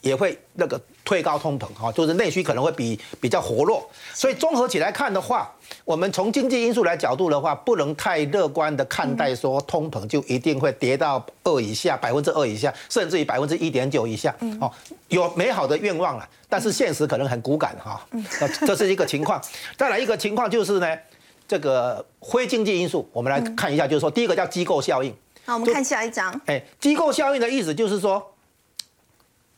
[0.00, 3.84] 也会那个推高通膨哈，就是内需可能会比比较活络，
[4.14, 5.52] 所以综合起来看的话，
[5.84, 14.70] 我们从经济因素来角度的话，不能太乐观的看待说通膨就一定会跌到二以下，百分之二以下，甚至于百分之一点九以下，哦，
[15.08, 18.06] 有美好的愿望了，但是现实可能很骨感哈，
[18.66, 19.42] 这是一个情况。
[19.76, 20.96] 再来一个情况就是呢，
[21.48, 25.12] 这个非经济因素，我们来看一下，就是说第一个叫机构效应。
[25.44, 26.40] 好，我们看下一张。
[26.46, 28.22] 哎，机构效应的意思就是说。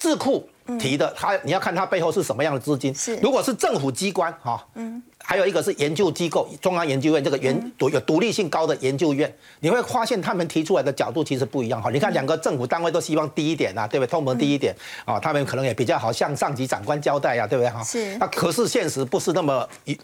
[0.00, 2.92] 智库提的，他你要看他背后是什么样的资金。
[2.94, 11.90] 是，如果是政府机关哈，嗯，还有一个是研究机构，中央研究院这个研独有独立性高的研究院，你会发现他们提出来的角度其实不一样哈。
[11.90, 14.10] 你看两个政府单位都希望低一点啊，对不对？
[14.10, 17.82] 通膨低一点啊，他们可能也比较好向上级长官交代呀，对不对哈？
[17.84, 18.16] 是。
[18.16, 19.98] 那可是现实不是那么一。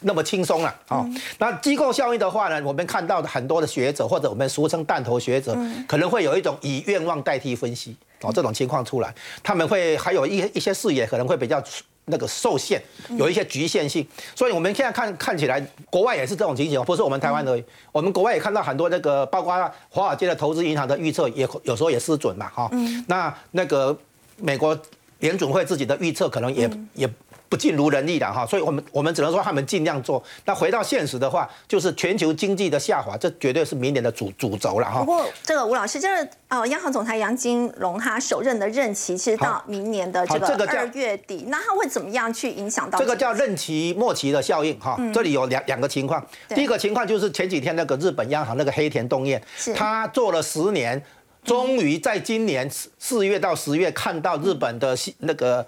[0.00, 1.04] 那么轻松了啊！
[1.38, 5.56] 那机构效应的话呢，我们看到的很多的学者或者我们俗称弹头学者，
[5.88, 11.62] 可能会有一种以愿望代替分析哦，这种情况出来，他们会还有一一些视野可能会比较
[12.06, 12.82] 那个受限，
[13.16, 14.06] 有一些局限性。
[14.34, 17.64] 所以我们现在看看起来，国外也是这种情形，不是我们台湾而已。
[17.92, 19.54] 我们国外也看到很多那个，包括
[19.88, 22.70] 华尔街的投资银行的预测，也有时候也失准嘛哈。
[23.06, 23.96] 那那个
[24.36, 24.78] 美国。
[25.20, 27.08] 联准会自己的预测可能也也。
[27.54, 30.20] 不尽如人意的哈，所以我们我们只能说他们尽量做。
[30.44, 34.98] 那回到现实的话，就是全球经济的下滑，这绝对是明年的主主轴了哈。
[34.98, 42.98] 不过这个吴老师，这个呃，央行总裁杨金龙他首任的任期其实到明年的这个二月底，那他会怎么样去影响到？
[42.98, 44.98] 这个叫任期末期的效应哈。
[45.12, 49.40] 这里有两两个情况，第一个情况就是前几天那个日本央行那个黑田东彦，
[49.76, 51.00] 他做了十年，
[51.44, 55.64] 终于在今年四四月到十月看到日本的那个。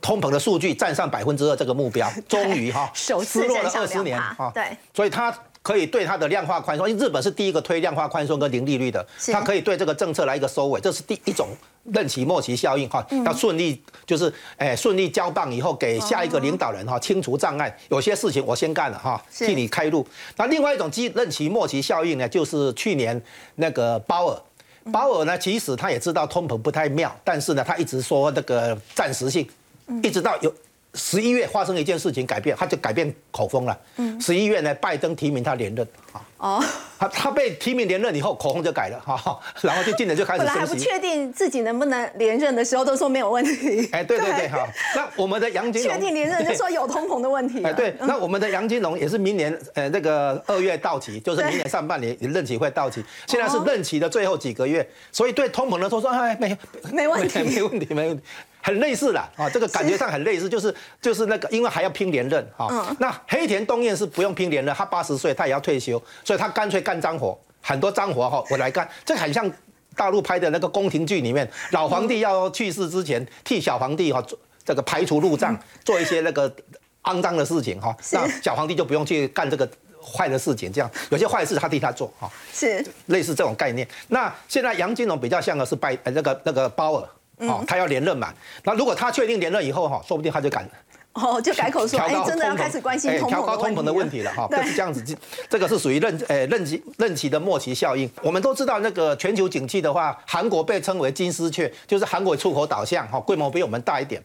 [0.00, 3.12] 通膨的数据占上百分之二这个目标， 终于哈失
[3.46, 11.48] 落了二十年哈，对，所以它可以对它的量化宽松，因为日本是第一个推量化宽松跟零利率的，它可以对这个政策来一个收尾，这是第一种
[11.84, 20.06] 任期末期效应哈，要顺利就是哎顺利交棒以后给下一个领导人哈清除障碍，有些事情我先干了哈，替你开路。
[20.36, 23.20] 那另外一种基任期末期效应呢，就是去年
[23.54, 24.42] 那个鲍尔，
[24.92, 29.48] 鲍尔呢其实他也知道通膨不太妙，但是呢他一直说那个暂时性。
[30.02, 30.52] 一直到有
[30.94, 33.78] 十一月发生一件事情改变，他就改变口风了。
[34.20, 36.22] 十一月呢，拜登提名他连任啊。
[36.38, 36.62] 哦，
[36.98, 40.38] 他他被提名连任以后，口风就改了哈，然后就今年就开始。
[40.38, 43.88] 本来还不确定自己能不能连任的时候，都说没有问题。
[43.90, 44.66] 哎，对 对对，好。
[44.94, 47.62] 那我们的杨金龙确定连任就说有通膨的问题。
[47.64, 47.94] 哎，对。
[48.00, 53.02] 那我们的杨金龙也是明年呃那个二月到期，就是明年上半年任期会到期。
[53.26, 56.56] 现在是任期的最后几个月，所以对通膨的说说哎没
[56.92, 58.22] 没问题，没问题，没问题。
[58.66, 69.48] 很类似啦，啊，这个感觉上很类似，就是就是那个，因为还要拼连任，哈，那黑田东彦是不用拼连任，他八十岁，他也要退休，所以他干脆干脏活，很多脏活哈，我来干，这很像
[69.94, 76.52] 大陆拍的那个宫廷剧里面，老皇帝要去世之前，替小皇帝哈做这个排除路障，做一些那个
[77.04, 79.70] 肮脏的事情哈，那小皇帝就不用去干这个
[80.02, 82.84] 坏的事情，这样有些坏事他替他做哈，是。
[83.06, 83.86] 类似这种概念。
[84.08, 87.08] 那现在杨金龙比较像的是拜那个那个鲍尔。
[87.38, 88.32] 哦，他要连任嘛？
[88.64, 90.68] 那如果他确定连任以后哈，说不定他就敢
[91.12, 94.48] 哦，就改口说，哎，真的要开始关心调高通膨的问题了哈。
[94.62, 95.16] 是这样子，
[95.48, 98.10] 这个是属于任诶任期任期的末期效应。
[98.22, 104.22] 我们都知道，那个全球景气的话，韩国被称为金丝雀，就是韩国出口导向哈，规模比我们大一点。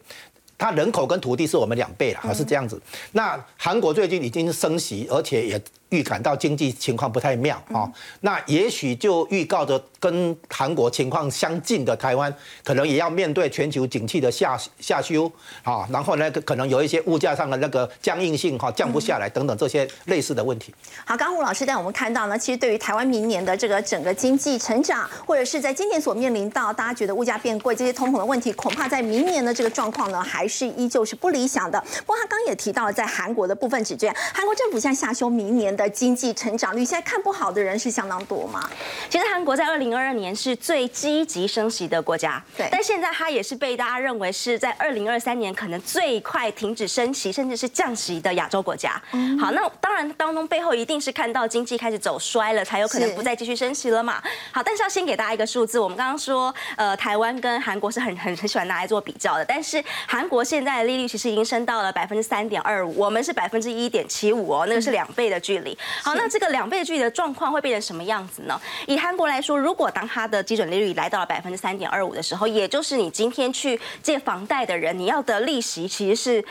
[0.58, 2.80] 它人口跟土地是我们两倍了，还是这样子。
[3.12, 5.60] 那韩国最近已经升息，而且也。
[5.92, 7.88] 预感到经济情况不太妙啊，
[8.20, 15.30] 那也许就预告着跟韩国情况相近的台湾，可能也要面对全球景气的下下修
[15.62, 20.74] 啊，然后呢，可能有一些物价上的那个僵硬性哈，降不下来等等这些类似的问题。
[21.04, 31.78] 好，刚吴老师带我们看到呢，其实对于台湾明年的这个整个经济成长，或者是在今年所面临到大家觉得物价变贵这些通膨的问题，恐怕在明年的这个状况呢，还是依旧是不理想的。
[32.00, 35.81] 不过他刚也提到了，在韩国的部分指这样，韩国政府现在下修明年的。
[35.88, 38.68] 经济成长率现在看不好的人是相当多嘛？
[39.08, 42.68] 其实韩国在二零二二年是最积极升息的国家，对。
[42.70, 49.00] 但现在它也是被大家认为是在二零二三年可能最快停止升息，甚至是降息的亚洲国家。
[49.40, 54.22] 好，那当然当中背后一定是看到经济开始走衰了，才有可能不再继续升息了嘛。
[54.50, 65.71] 好，但是要先给大家一个数字，我们刚刚说，呃，台湾跟韩国是很很很喜欢拿来做比较的，但是韩国现在的利率其实已经升到了百分之三点二五，我们是百分之一点七五哦，那个是两倍的距离。
[66.02, 68.60] 好，那这个两倍距离的状况会变成什么样子呢？
[68.86, 76.44] 以韩国来说，如果当它的基准利率来到了百分之三点二五的时候，也就是你今天去借房贷的人，你要的利息其实是。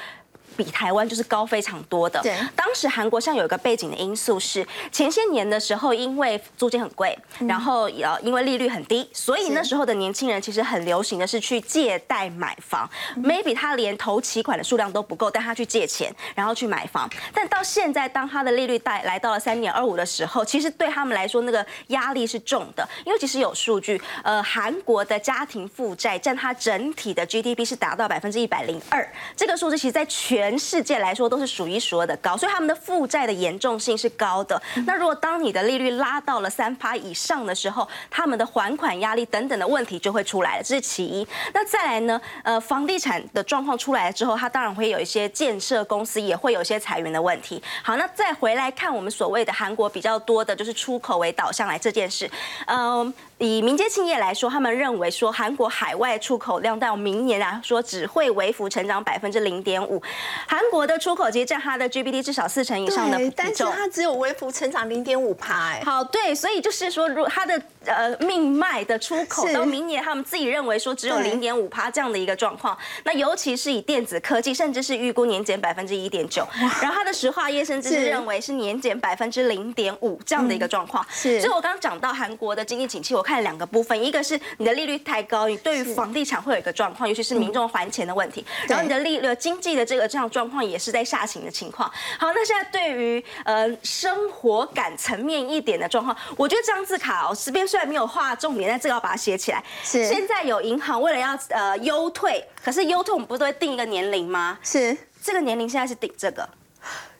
[0.56, 2.22] 比台湾就是高非常多的。
[2.22, 12.90] 对，当时韩国像有一个背景的因素是，前些年的时候，因为租金很贵，然后也因为利率很低，所以那时候的年轻人其实很流行的是去借贷买房。
[13.18, 17.10] Maybe 他连投期款的数量都不够，但他去借钱，然后去买房。
[17.34, 34.62] 但到现在，当他的利率带来到了三点二五的时候，其实对他们来说那个压力是重的，因为其实有数据，呃，韩国的家庭负债占他整体的 GDP 是达到百分之一百零二，这个数字其实在全全世界来说都是数一数二的高，所以他们的负债的严重性是高的。
[34.86, 41.26] 那如果当你的利率拉到了三趴以上的时候，他们的还款压力等等的问题就会出来了，这是其一。
[41.54, 42.20] 那再来呢？
[42.44, 47.64] 呃，房地产的状况出来了之后，它当然会有一些建设公司也会有一些裁员的问题。
[47.82, 52.30] 好，那再回来看我们所谓的韩国比较多的就是出口为导向来这件事，
[52.66, 53.14] 嗯。
[53.42, 60.00] 以民间企业来说，他们认为说韩国海外出口量到明年来，说只会微幅成长百分之零点五。
[60.48, 65.72] 韩国的出口其实占它的 GDP 至少四成以上的但是它只有微幅成长零点五趴。
[65.72, 72.78] 哎，好，对，所以就是说，如它的呃命脉的出口到明年，他们自己认为说只有零点五趴这样的一个状况。
[73.06, 76.48] 那尤其是以电子科技，甚至是预估年减百分之一点九。
[76.80, 81.04] 然后它的石化业甚至是认为是年减百分之零点五这样的一个状况。
[81.10, 83.31] 是，所以我刚刚讲到韩国的经济景气，我看。
[83.32, 88.46] 看两个部分，一个是你的利率太高，你对于房地产会有一个状况，尤其是民众还钱的问题。
[88.68, 91.90] 然后你的利率经济的这个这样状况也是在下行的情况。
[92.20, 99.64] 好，那现在对于呃生活感层面一点的状况，我觉得这张字卡哦，这边虽然没有画重点，但这个要把它写起来。
[99.84, 104.60] 是现在有银行为了要呃优退，可是优退我们不是都会定一个年龄吗？
[104.62, 106.48] 是这个年龄现在是顶这个。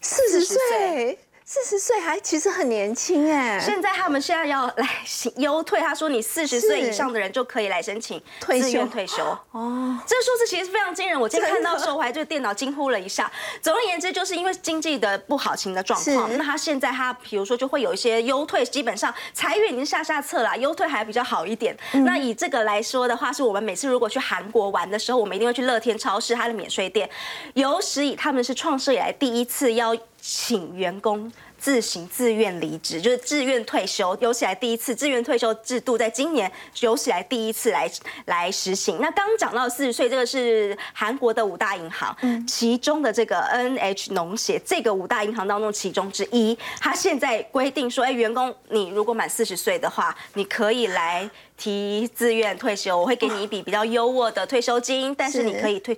[0.02, 1.20] 四十40岁岁，
[1.54, 8.64] 四十岁还其实很年轻哎，现在他们现在要来行优退，他说你四十岁以上的人就可以来申请退休。
[8.64, 9.22] 自愿退休。
[9.52, 13.30] 哦，这个数字其实非常惊人，我今天看到的时候，我还对电脑惊呼了一下。
[13.62, 21.78] 总而言之，就是因为经济的不好情的状况，那他现在他比如说就会有一些优退，基本上裁员已经下下策了，优退还比较好一点。
[21.92, 22.06] 嗯。
[22.06, 27.10] 那以这个来说的话，是我们每次如果去韩国玩的时候，我们一定会去乐天超市它的免税店，
[27.56, 31.30] 有史以他们是创设以来第一次要请员工。
[31.62, 37.88] 自行自愿离职，就是自愿退休，有史以来第一次自愿退休制度，在今年有史以来第一次来
[38.26, 38.98] 来实行。
[39.00, 55.96] 那刚讲到四十岁，这个是韩国的五大银行，嗯其中的这个 NH 农协这个五大银行当中其中之一，它现在规定说，哎，员工你如果满四十岁的话，你可以来提自愿退休，我会给你一笔比较优渥的退休金，但是你可以退。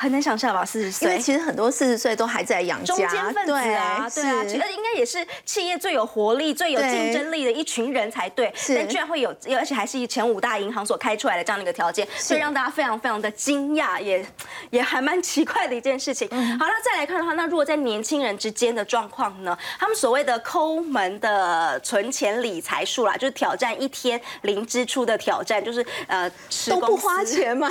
[0.00, 1.10] 很难想象吧，四十岁。
[1.10, 8.50] 因为其实很多四十岁都还在养家，中间分子啊，对啊，其实应该也是企业最有活力、最有竞争力的一群人才对。
[8.56, 9.28] 是但居然会有，
[9.58, 14.24] 而且还是前五大银行所开出来的这样的一个条件，所以让大家非常非常的惊讶，也
[14.70, 16.26] 也还蛮奇怪的一件事情。
[16.30, 19.54] 好，那再来看的话，那如果在年轻人之间的状况呢？
[19.78, 27.70] 他们所谓的抠门的存钱理财术啦，就是挑战一天零支出的挑战，就是呃吃都不花钱嘛。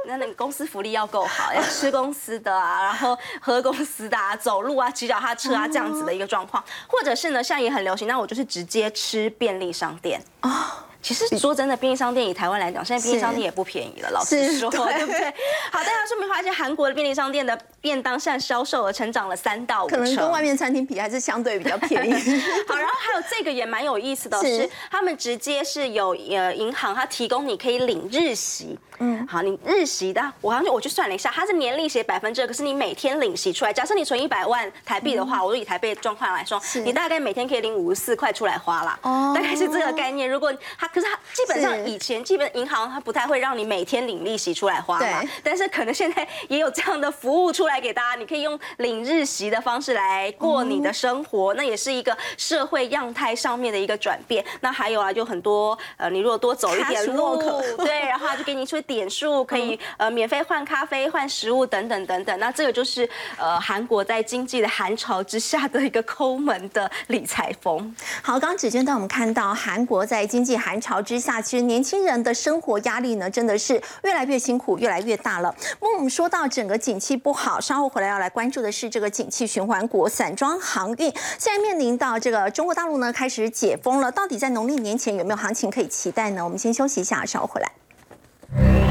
[0.06, 10.86] 那那个公司福利要够好， 要吃公司的啊，然后喝公司的啊，走路啊，骑脚踏车啊，这样子的一个状况，或者是呢，现在也很流行，那我就是直接吃便利商店啊。
[11.02, 15.30] 其实说真的，便利商店以台湾来讲，现在便利商店也不便宜了，老实说，是对对不对？
[15.72, 20.30] 好，大家说明发现韩国的便利商店的便当现在销售额成长了三到五可能跟。
[20.30, 22.12] 外面餐厅比还是相对比较便宜。
[22.68, 28.78] 好，然后还有这个也蛮有意思的，是是他们直接是有呃银行，它提供你可以领日息。
[29.02, 38.98] 嗯，好，你日息的，我好像就我去算了一下，它是年利息百分之二，可是你每天领息出来，假设你存一百万台币的话，我就以台币的状况来说，你大概每天可以领五十四块出来花啦。
[39.02, 40.28] 哦大概是这个概念。
[40.28, 54.42] 如果它，可是它基本上以前基本银行它不太会让你每天领利息出来花嘛，但是可能现在也有这样的服务出来给大家，你可以用领日息的方式来过你的生活，那也是一个社会样态上面的一个转变。
[54.60, 57.36] 那还有啊，就很多呃，你如果多走一点路
[57.76, 62.38] 对，然后就给你一些点数，可以呃 免费换咖啡、换食物等等等等。
[62.38, 63.06] 那这个就是
[63.36, 67.94] 呃韩国在经济的寒潮之下的一个抠门的理财风。
[68.22, 75.54] 好，刚刚子娟带我们看到韩国在经济寒潮之下，其实年轻人的生活压力呢，真的是越来越辛苦，越来越大了。
[75.80, 86.42] 那么我们说到整个景气不好，稍后回来要来关注的是这个景气循环股散装航运，现在面临到这个中国大陆呢开始解封了，到底在农历年前有没有行情可以期待呢？
[86.42, 88.89] 我们先休息一下，稍后回来。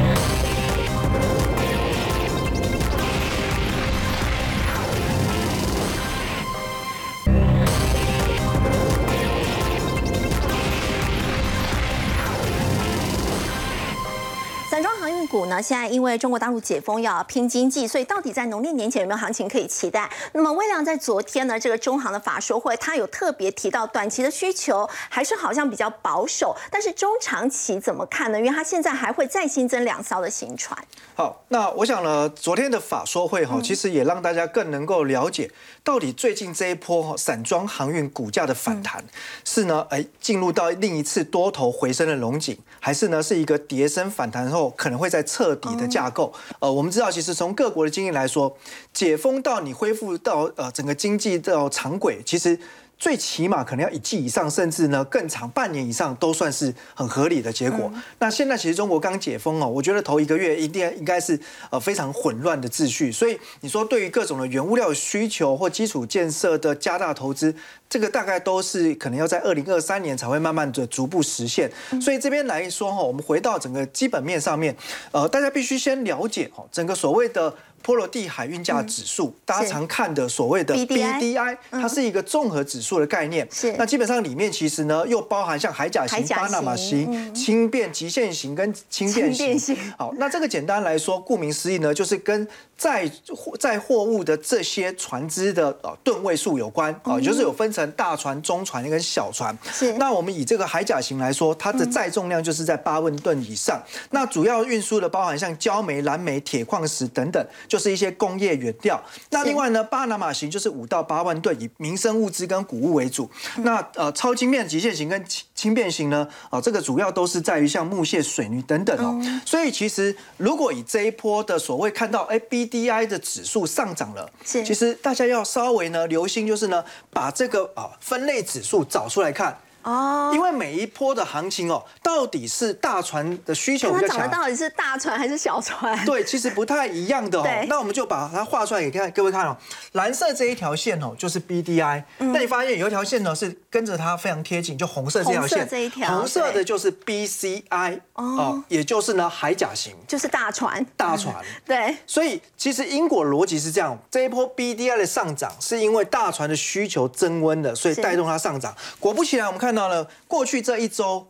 [15.29, 20.09] 股呢，现在因为中国大陆解封要拼经济，所以到底在农历年前有没有行情可以期待？
[20.33, 28.39] 那么微量在昨天呢，这个中行的法说会，他有特别提到短期的需求还是好像比较保守，但是中长期怎么看呢？
[28.39, 30.75] 因为它现在还会再新增两艘的新船。
[31.13, 35.51] 好，那我想呢，昨天的法说会哈，其实也让大家更能够了解，
[35.83, 39.03] 到底最近这一波哈散装航运股价的反弹，
[39.45, 46.33] 是呢，哎，进入到另一次多头回升的龙井，还是呢是一个跌升反弹后可能会在彻底的架构？
[46.59, 48.55] 呃，我们知道，其实从各国的经验来说，
[48.93, 52.59] 解封到你恢复到呃整个经济到常轨，其实。
[52.99, 57.89] 最起码可能要一季以上，甚至呢更长半年以上，都算是很合理的结果。
[58.19, 61.39] 那现在其实中国刚解封哦，我觉得头一个月一定应该是
[61.69, 63.09] 呃非常混乱的秩序。
[63.09, 67.55] 所以你说对于各种的原物料需求或基础建设的加大投资，
[67.89, 71.71] 这个大概都是可能要在二零二三年才会慢慢的逐步实现。
[72.01, 74.75] 所以这边来说哈，我们回到整个基本面上面，
[75.11, 77.55] 呃，大家必须先了解哦，整个所谓的。
[77.81, 83.47] 波罗的海运价指数，大家常看的所谓的 BDI BDI，它是一个综合指数的概念。
[83.51, 83.73] 是。
[83.73, 89.57] 那基本上里面其实呢，又包含像海甲型、巴拿马型型、轻便极限型跟轻便型。
[89.57, 89.75] 型。
[89.97, 93.11] 好，那这个简单来说，顾名思义呢，就是跟载
[93.59, 96.93] 载货物的这些船只的呃吨位数有关。
[97.03, 99.57] 啊，就是有分成成大船、中船跟小船。
[99.71, 99.93] 是。
[99.93, 103.81] 那我们以这个海甲型来说，它的载重量就是在八万吨以上。
[104.09, 109.01] 那主要运输的包含像焦煤、蓝煤、铁矿石等等，就是一些工业原料。
[109.29, 113.29] 那另外呢，巴拿马型就是五到八万吨，以民生物资跟谷物为主。
[113.57, 119.15] 那呃，超轻便极限型跟轻轻便型呢，啊，这个主要都是在于像木屑、水泥等等哦。
[119.45, 129.59] 所以其实如果以这一波的所谓看到，哎，BDI 的指数上涨了，是其实大家要稍微呢留心，就是呢把这个啊分类指数找出来看。
[129.89, 136.05] 哦，因为每一波的行情哦，到底是大船的需求比较强，到底是大船还是小船？
[136.05, 137.65] 对，其实不太一样的哦对。
[137.67, 139.57] 那我们就把它画出来给看各位看哦。
[139.93, 142.03] 蓝色这一条线哦，就是 BDI。
[142.17, 150.85] 那你发现有一条线呢是跟着它非常贴近，就红色这条红色线，这一条红色的就是 BCI 哦，也就是呢海甲型就是大船。
[150.95, 151.35] 大船。
[151.65, 158.75] 对，所以其实因果逻辑是这样，这一波 BDI 的上涨是因为大船的需求增温的，所以带动它上涨。
[158.99, 161.27] 果不其然，我们看到了过去这一周。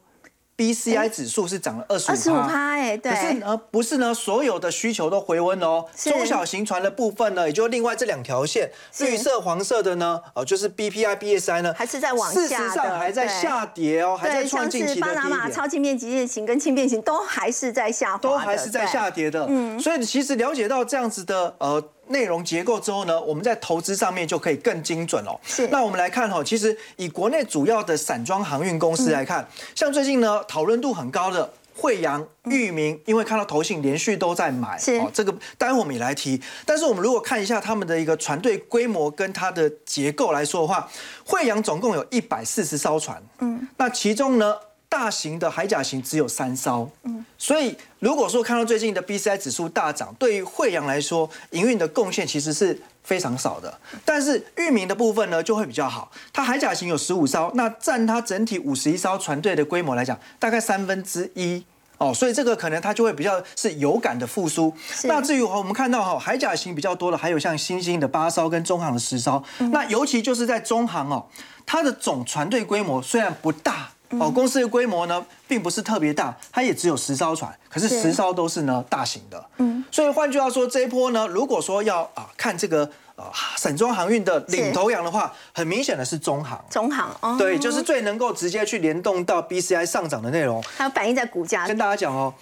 [0.60, 5.86] BCI 指数是涨了二十五二十五趴哎，对可，是呢，不是呢，所有的需求都回温哦。
[5.96, 15.40] 中小型船的部分呢，也就另外这两条线，是绿色、黄色的呢，哦，就是 BPI、BSI 呢，还是在往下的事实上还在下跌哦，还在创近期是巴拿的低点。
[15.40, 25.40] 马超轻便极限型跟轻便型都还是在下滑，都还是在下跌的，嗯，所以其实了解到这样子的呃内容结构之后呢，我们在投资上面就可以更精准哦。
[25.44, 31.50] 是那我们来看哈、哦，其实以国内主要的散装航运公司来看，嗯像最近呢讨论度很高的。
[31.82, 36.38] 惠阳、裕民，因为看到投信连续都在买，嗯是哦，这个待会我们也来提。
[36.66, 40.86] 但是我们如果看一下他们的一个船队规模跟它的结构来说的话，
[41.26, 44.54] 惠阳总共有一百四十艘船，嗯，那其中呢，
[44.90, 53.80] 大型的海甲型只有三艘，嗯，所以如果说看到最近的 BCI 指数大涨，对于惠阳来说，营运的贡献其实是非常少的。
[54.04, 56.12] 但是域名的部分呢，就会比较好。
[56.34, 61.64] 它海甲型有十五艘，那占它整体五十一艘船队的规模来讲，大概三分之一。
[62.00, 64.74] 哦，所以这个可能它就会比较是有感的复苏。
[65.04, 69.44] 那至于我们看到哈海甲型比较多的，还有像新兴的八艘跟中航的十艘。
[69.72, 71.28] 那尤其就是在中航哦，
[71.66, 73.92] 它的总船队规模虽然不大。
[74.12, 79.46] 哦，公司的规模呢，并不是特别大，它也只有十艘船，可是是十艘都是呢大型的。
[79.58, 86.60] 嗯，所以换句话说，这一波呢，如果说要啊看这个啊散装航运的领头羊的话，很明显的是中航。
[86.70, 90.64] 中航哦，对，就是最能够直接去联动到 BCI 上涨的内容。
[90.76, 92.34] 它反映在股价跟大家讲哦，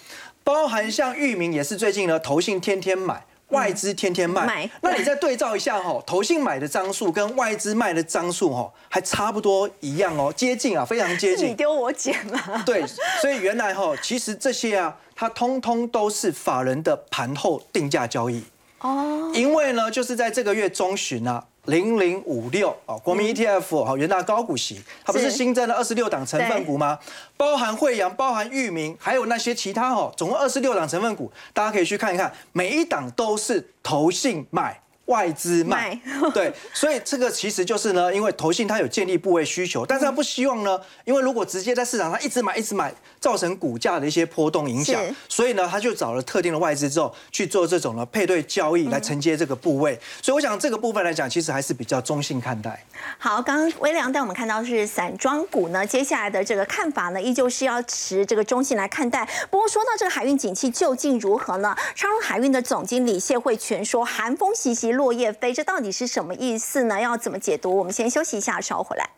[0.42, 3.24] 包含像域名也是最近呢，投信天天买。
[3.48, 11.56] 外资天天卖，买那你再对照一下哈， 投信买的张数跟外资卖的张数哈，还差不多一样哦，接近啊，非常接近你近。
[11.56, 12.84] 丢我捡了，对，
[13.20, 18.42] 所以原来哈，其实这些啊，它通通都是法人的盘后定价交易。
[18.80, 26.98] 哦，因为呢，就是在这个月中旬啊，零零五六哦，国民 ETF 哦，元大高股息，它不是是新增了二十六档成分股吗？
[27.36, 34.80] 包含惠阳、包含裕民，还有那些其他哦，总共二十六档成分股，大家可以去看一看，每一档都是投信买。
[35.08, 35.98] 外资卖，
[36.34, 52.84] 对，所以这个其实就是呢，因为投信它有建立部位需求，但是它不希望呢，因为如果直接在市场上一直买一直买，造成股价的一些波动影响，所以呢，他就找了特定的外资之后去做这种呢配对交易来承接这个部位，所以我想这个部分来讲，其实还是比较中性看待。
[53.18, 59.28] 好，刚刚微良带我们看到是散装股呢，接下来的这个看法呢，依旧是要持这个中性来看待。
[59.50, 61.76] 不过说到这个海运景气究竟如何呢？
[61.94, 67.00] 长荣海运的总经理谢慧全说：“寒风习习，落叶飞，这到底是什么意思呢？
[67.00, 67.76] 要怎么解读？
[67.76, 69.10] 我们先休息一下，稍后回来。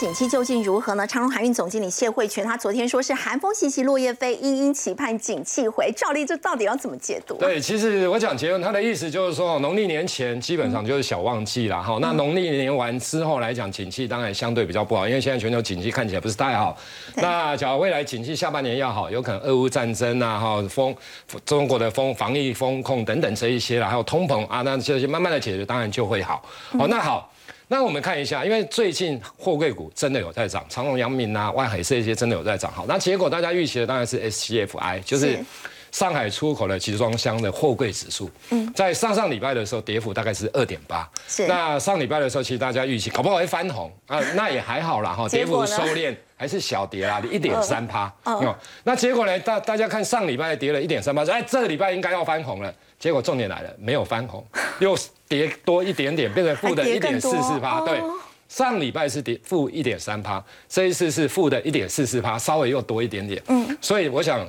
[0.00, 1.06] 景气究竟如何呢？
[1.06, 5.92] 长荣海运总经理谢慧全他昨天说是寒风习习，落叶飞，殷殷期盼景气回。
[5.94, 7.34] 照例这到底要怎么解读？
[7.34, 16.74] 对，其实我讲结论，他的意思就是说，农历年前基本上就是小旺季啦，哈、那农历年完之后来讲，景气当然相对比较不好，因为现在全球景气看起来不是太好。
[17.16, 20.96] 那假如未来景气下半年要好，有可能俄乌战争啊，哈，风
[21.44, 26.42] 中国的风防疫风控等等这一些啦，还有通膨啊，那这些慢慢的解决，当然就会好。
[26.78, 27.30] 好，那好。
[27.72, 32.70] 那我们看一下，因为最近货柜股真的有在涨，长隆、阳明啊、万海这些真的有在涨。
[32.72, 35.44] 好，那结果大家预期的当然是 SCFI，就是是
[35.92, 38.28] 上海出口的集装箱的货柜指数。
[38.50, 41.08] 嗯，在上上礼拜的时候，跌幅大概是二点八。
[41.28, 48.12] 是那上礼拜的时候，其实大家预期搞不好会翻红啊， 那也还好啦哈，跌幅收敛还是小跌啦， 一点三趴。
[48.24, 49.38] 嗯哦，那结果呢？
[49.38, 52.74] 大大家看上礼拜跌了一点三八，哎，这个礼拜应该要翻红了。
[52.98, 54.44] 结果重点来了，没有翻红，
[54.80, 54.96] 又
[55.30, 57.80] 跌多一点点，变成负的一点四四趴。
[57.82, 58.12] 对哦，
[58.48, 63.40] 上礼拜是跌负一点三趴，这一次是负的一点四四趴，稍微又多一点点。
[63.46, 64.46] 嗯，所以我想。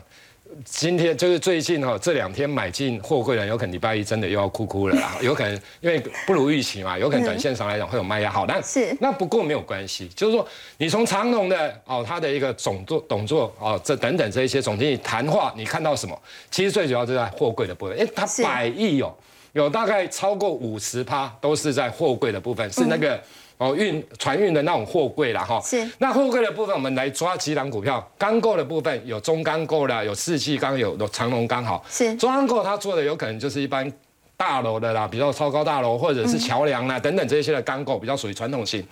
[0.66, 5.16] 今天就是最近哈，这两天买进货柜的人，有可能礼拜一真的又要哭哭了啦。
[5.24, 8.30] 有可能因为不如预期嘛，有可能短线上来讲会有卖压。
[8.30, 10.46] 好，那是那不过没有关系，就是说
[10.78, 16.22] 你从长隆的哦，他的一个总作董座哦，这等等这一些总经理谈话，你看到什么？
[16.50, 19.16] 其实最主要就在货柜的部分，哎，他百亿哦，
[19.54, 23.22] 有大概超过五十趴都是在货柜的部分，是那个。
[23.58, 25.88] 哦，运船运的那种货柜啦，哈，是。
[26.00, 28.12] 那货柜的部分，我们来抓几档股票。
[28.18, 31.86] 钢构的部分有中钢构啦，有四季钢，有有长隆钢，好。
[31.88, 32.16] 是。
[32.16, 33.88] 中钢构它做的有可能就是一般
[34.36, 38.84] 大楼的啦，比较超高大楼或者是桥梁啦等等这些的钢构，比较属于传统型。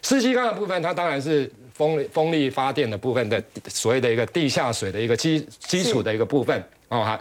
[0.00, 7.20] 四季钢的部分，它当然是风风力发电的部分的所谓的一个地下水的一个基基础的一个部分哦，哈。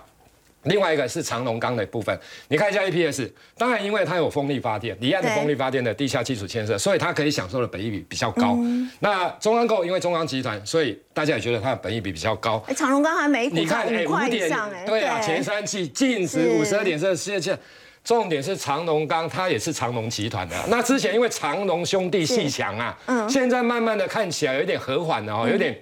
[0.64, 8.58] 另外一个是长隆钢的部分，你看一下 APS，当然因为它有风力发电，离岸的风力发电的地下基础建设，所以它可以享受的本益比比较高。
[9.00, 12.64] 那中钢构因为中钢集团，所以大家也觉得它的本益比比较高。
[12.76, 14.50] 长隆钢还没你看哎五点
[14.86, 17.58] 对啊，前三季净值五十二点四，现在
[18.04, 20.56] 重点是长隆钢，它也是长隆集团的。
[20.68, 25.78] 那之前因为长隆兄弟戏强啊，嗯现在慢慢的看起来有点和缓了哦，有点。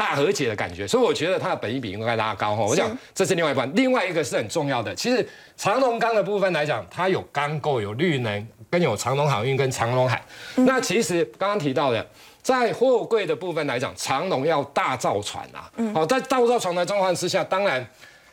[0.00, 2.62] 大和解的感觉，所以我觉得它的本益比应该拉高哈。
[2.62, 4.94] 我想这是另外一半，另外一个是很重要的。
[4.94, 5.28] 其实
[5.58, 10.24] 长隆钢的部分来讲，它有钢构、有绿能，跟有长隆航运跟长隆海。
[10.54, 12.06] 那其实刚刚提到的，
[12.40, 15.70] 在货柜的部分来讲，长隆要大造船啊。
[15.92, 17.86] 好，在大造船的状况之下，当然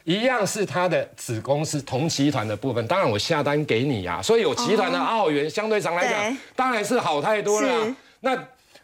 [0.06, 2.88] 一样是它的子公司同集团的部分。
[2.88, 7.94] 当然我下单给你啊，所以有集团的澳元相对上来讲，当然是好太多了。
[8.22, 8.34] 那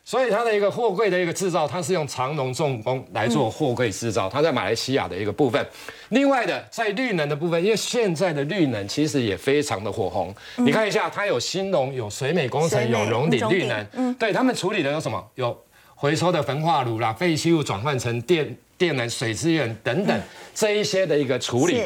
[0.06, 5.66] 所以它的一个货柜的一个制造，它是用长隆重工来做货柜制造，它在马来西亚的一个部分。
[6.10, 10.34] 另外的，在绿能的部分，因为现在的绿能其实也非常的火红。
[10.58, 15.26] 你看一下，它有新农、有水美工程、有荣鼎绿能，嗯，对他们处理的有什么？
[15.36, 15.58] 有
[15.96, 20.22] 回收的焚化炉啦，废弃物转换成电电能、水资源等等
[20.54, 21.82] 这一些的一个处理。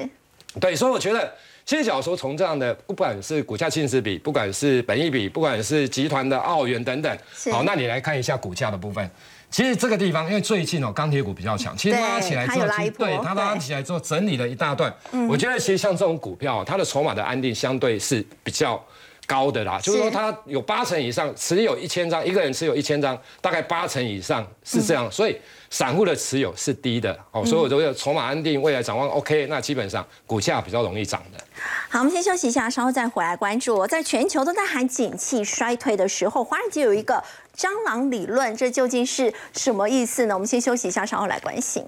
[0.59, 1.33] 对，所以我觉得。
[1.67, 7.17] 其实，假如说从这样的，不管是股价净值比，不管是本益比，不管是集团的澳元等等，
[7.51, 9.11] 好，那你来看一下股价的部分。
[9.49, 12.65] 其实这个地方，因为最近哦，钢铁股比较强，其实拉起来之后，
[12.97, 14.89] 对它拉起来之后整理了一大段。
[15.29, 18.81] 我觉得其实像这种股票，它的筹码的安定相对是比较
[19.27, 25.37] 高的啦，就是说它有八成以上持有一千张，一个人持有一千张，大概八成以上是这样，所以。
[25.69, 31.43] 散户的持有是低的哦，所以我觉得筹码安定，未来展望 OK，那基本上股价比较容易涨的。
[31.89, 33.85] 好，我们先休息一下，稍后再回来关注。
[33.85, 37.21] 在全球都在喊景气衰退的时候，华尔街有一个
[37.53, 40.35] 蟑螂理论，这究竟是什么意思呢？
[40.35, 41.83] 我们先休息一下，稍后来关心。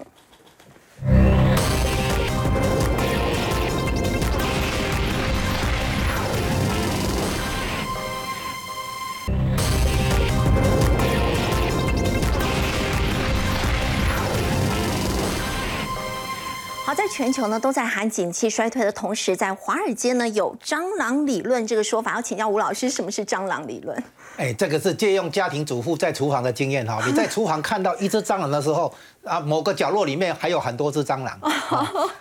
[16.90, 23.96] 好，在全球呢都在喊景气衰退的同时，在华尔街呢有蟑螂理论这个说法，要请教吴老师，什么是蟑螂理论？
[24.36, 27.00] 哎，这个是借用家庭主妇在厨房的经验哈。
[27.06, 31.38] 你在厨房看到一只蟑螂的时候，啊，某个角落里面还有很多只蟑螂。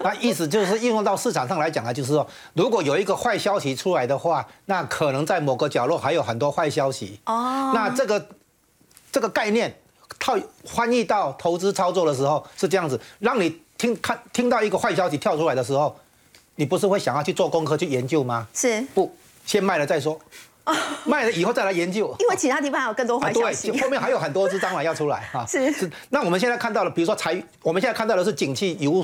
[0.02, 7.20] 那意思就是应用到市场上来讲啊，就是说，如果有一个坏消息出来的话，那可能在某个角落还有很多坏消息。
[7.26, 7.72] 哦。
[7.74, 8.24] 那这个
[9.12, 9.76] 这个概念
[10.20, 13.64] 套翻译到投资操作的时候是这样子，让你。
[13.80, 15.98] 听看听到一个坏消息跳出来的时候，
[16.56, 18.46] 你不是会想要去做功课去研究吗？
[18.54, 19.12] 是不
[19.46, 20.20] 先卖了再说，
[21.06, 25.46] 卖了以后再来研究， 因为其他地方还有更多坏消息，对，后面还有很多只蟑螂要出来 哈。
[25.48, 29.04] 是是，那我们现在看到了，比如说财，我们现在看到的是景气由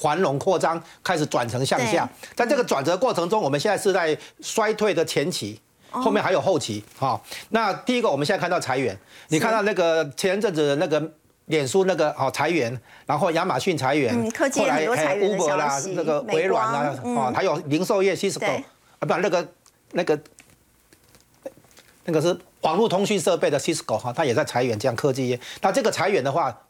[0.00, 5.60] 繁荣扩张开始转成向下，在这个转折过程中，我们现在是在衰退的前期，
[5.90, 7.20] 后面还有后期哈。
[7.50, 8.98] 那第一个，我们现在看到裁员，
[9.28, 11.12] 你看到那个前阵子的那个。
[11.46, 18.62] 脸书那个哦裁员，然后亚马逊裁员，后来还有 Uber 啦，那个微软啦，哦，还有零售业 Cisco，
[18.98, 19.48] 啊不，那个
[19.92, 20.18] 那个
[22.04, 25.38] 那个是网络通讯设备的 Cisco 哈，它也在裁员，这样科技业。
[25.60, 26.62] 那这个裁员的话，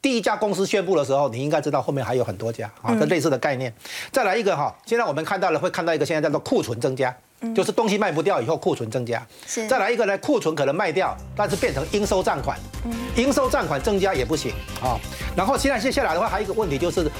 [0.00, 3.74] 第一家公司宣布的时候，你应该知道后面还有很多家啊，这类似的概念。
[4.12, 7.16] 再来一个哈，现在我们看到了会看到一个现在叫做库存增加。
[7.54, 9.24] 就是东西卖不掉以后，库存增加。
[9.46, 9.66] 是。
[9.66, 12.58] 再来一个呢，库存可能卖掉，但是变成应收账款。
[12.84, 12.92] 嗯。
[13.16, 14.98] 应收账款增加也不行啊。
[15.36, 17.10] 然后现在接下来的话，还有一个问题就是，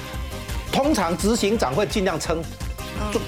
[0.71, 2.41] 通常执行长会尽量撑，
[3.11, 3.19] 就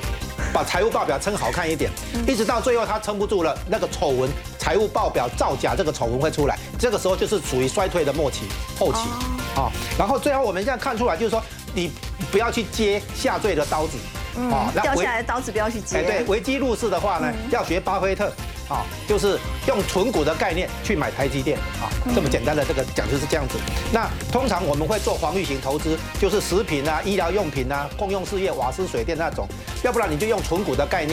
[0.53, 1.89] 把财务报表撑好看一点，
[2.27, 4.29] 一直到最后他撑不住了，那个丑闻，
[4.59, 8.41] 财务报表造假这个丑闻会出来，这个时候就是属于衰退的末期
[8.77, 8.99] 后期
[9.55, 9.71] 啊。
[9.97, 11.41] 然后最后我们现在看出来就是说，
[11.73, 11.91] 你
[12.31, 13.97] 不要去接下坠的刀子。
[14.49, 15.97] 啊，掉下来的刀子不要去接。
[15.97, 18.31] 哎，对，危机入市的话呢，要学巴菲特，
[18.69, 23.57] 啊，就是用纯股的概念去买台积电啊，这么简单的这个讲就是这样子。
[23.91, 29.45] 那通常我们会做防御型投资，就是食品啊、医疗用品啊、公用事业、瓦斯水电那种，
[29.83, 31.09] 要不然你就用纯股的概念。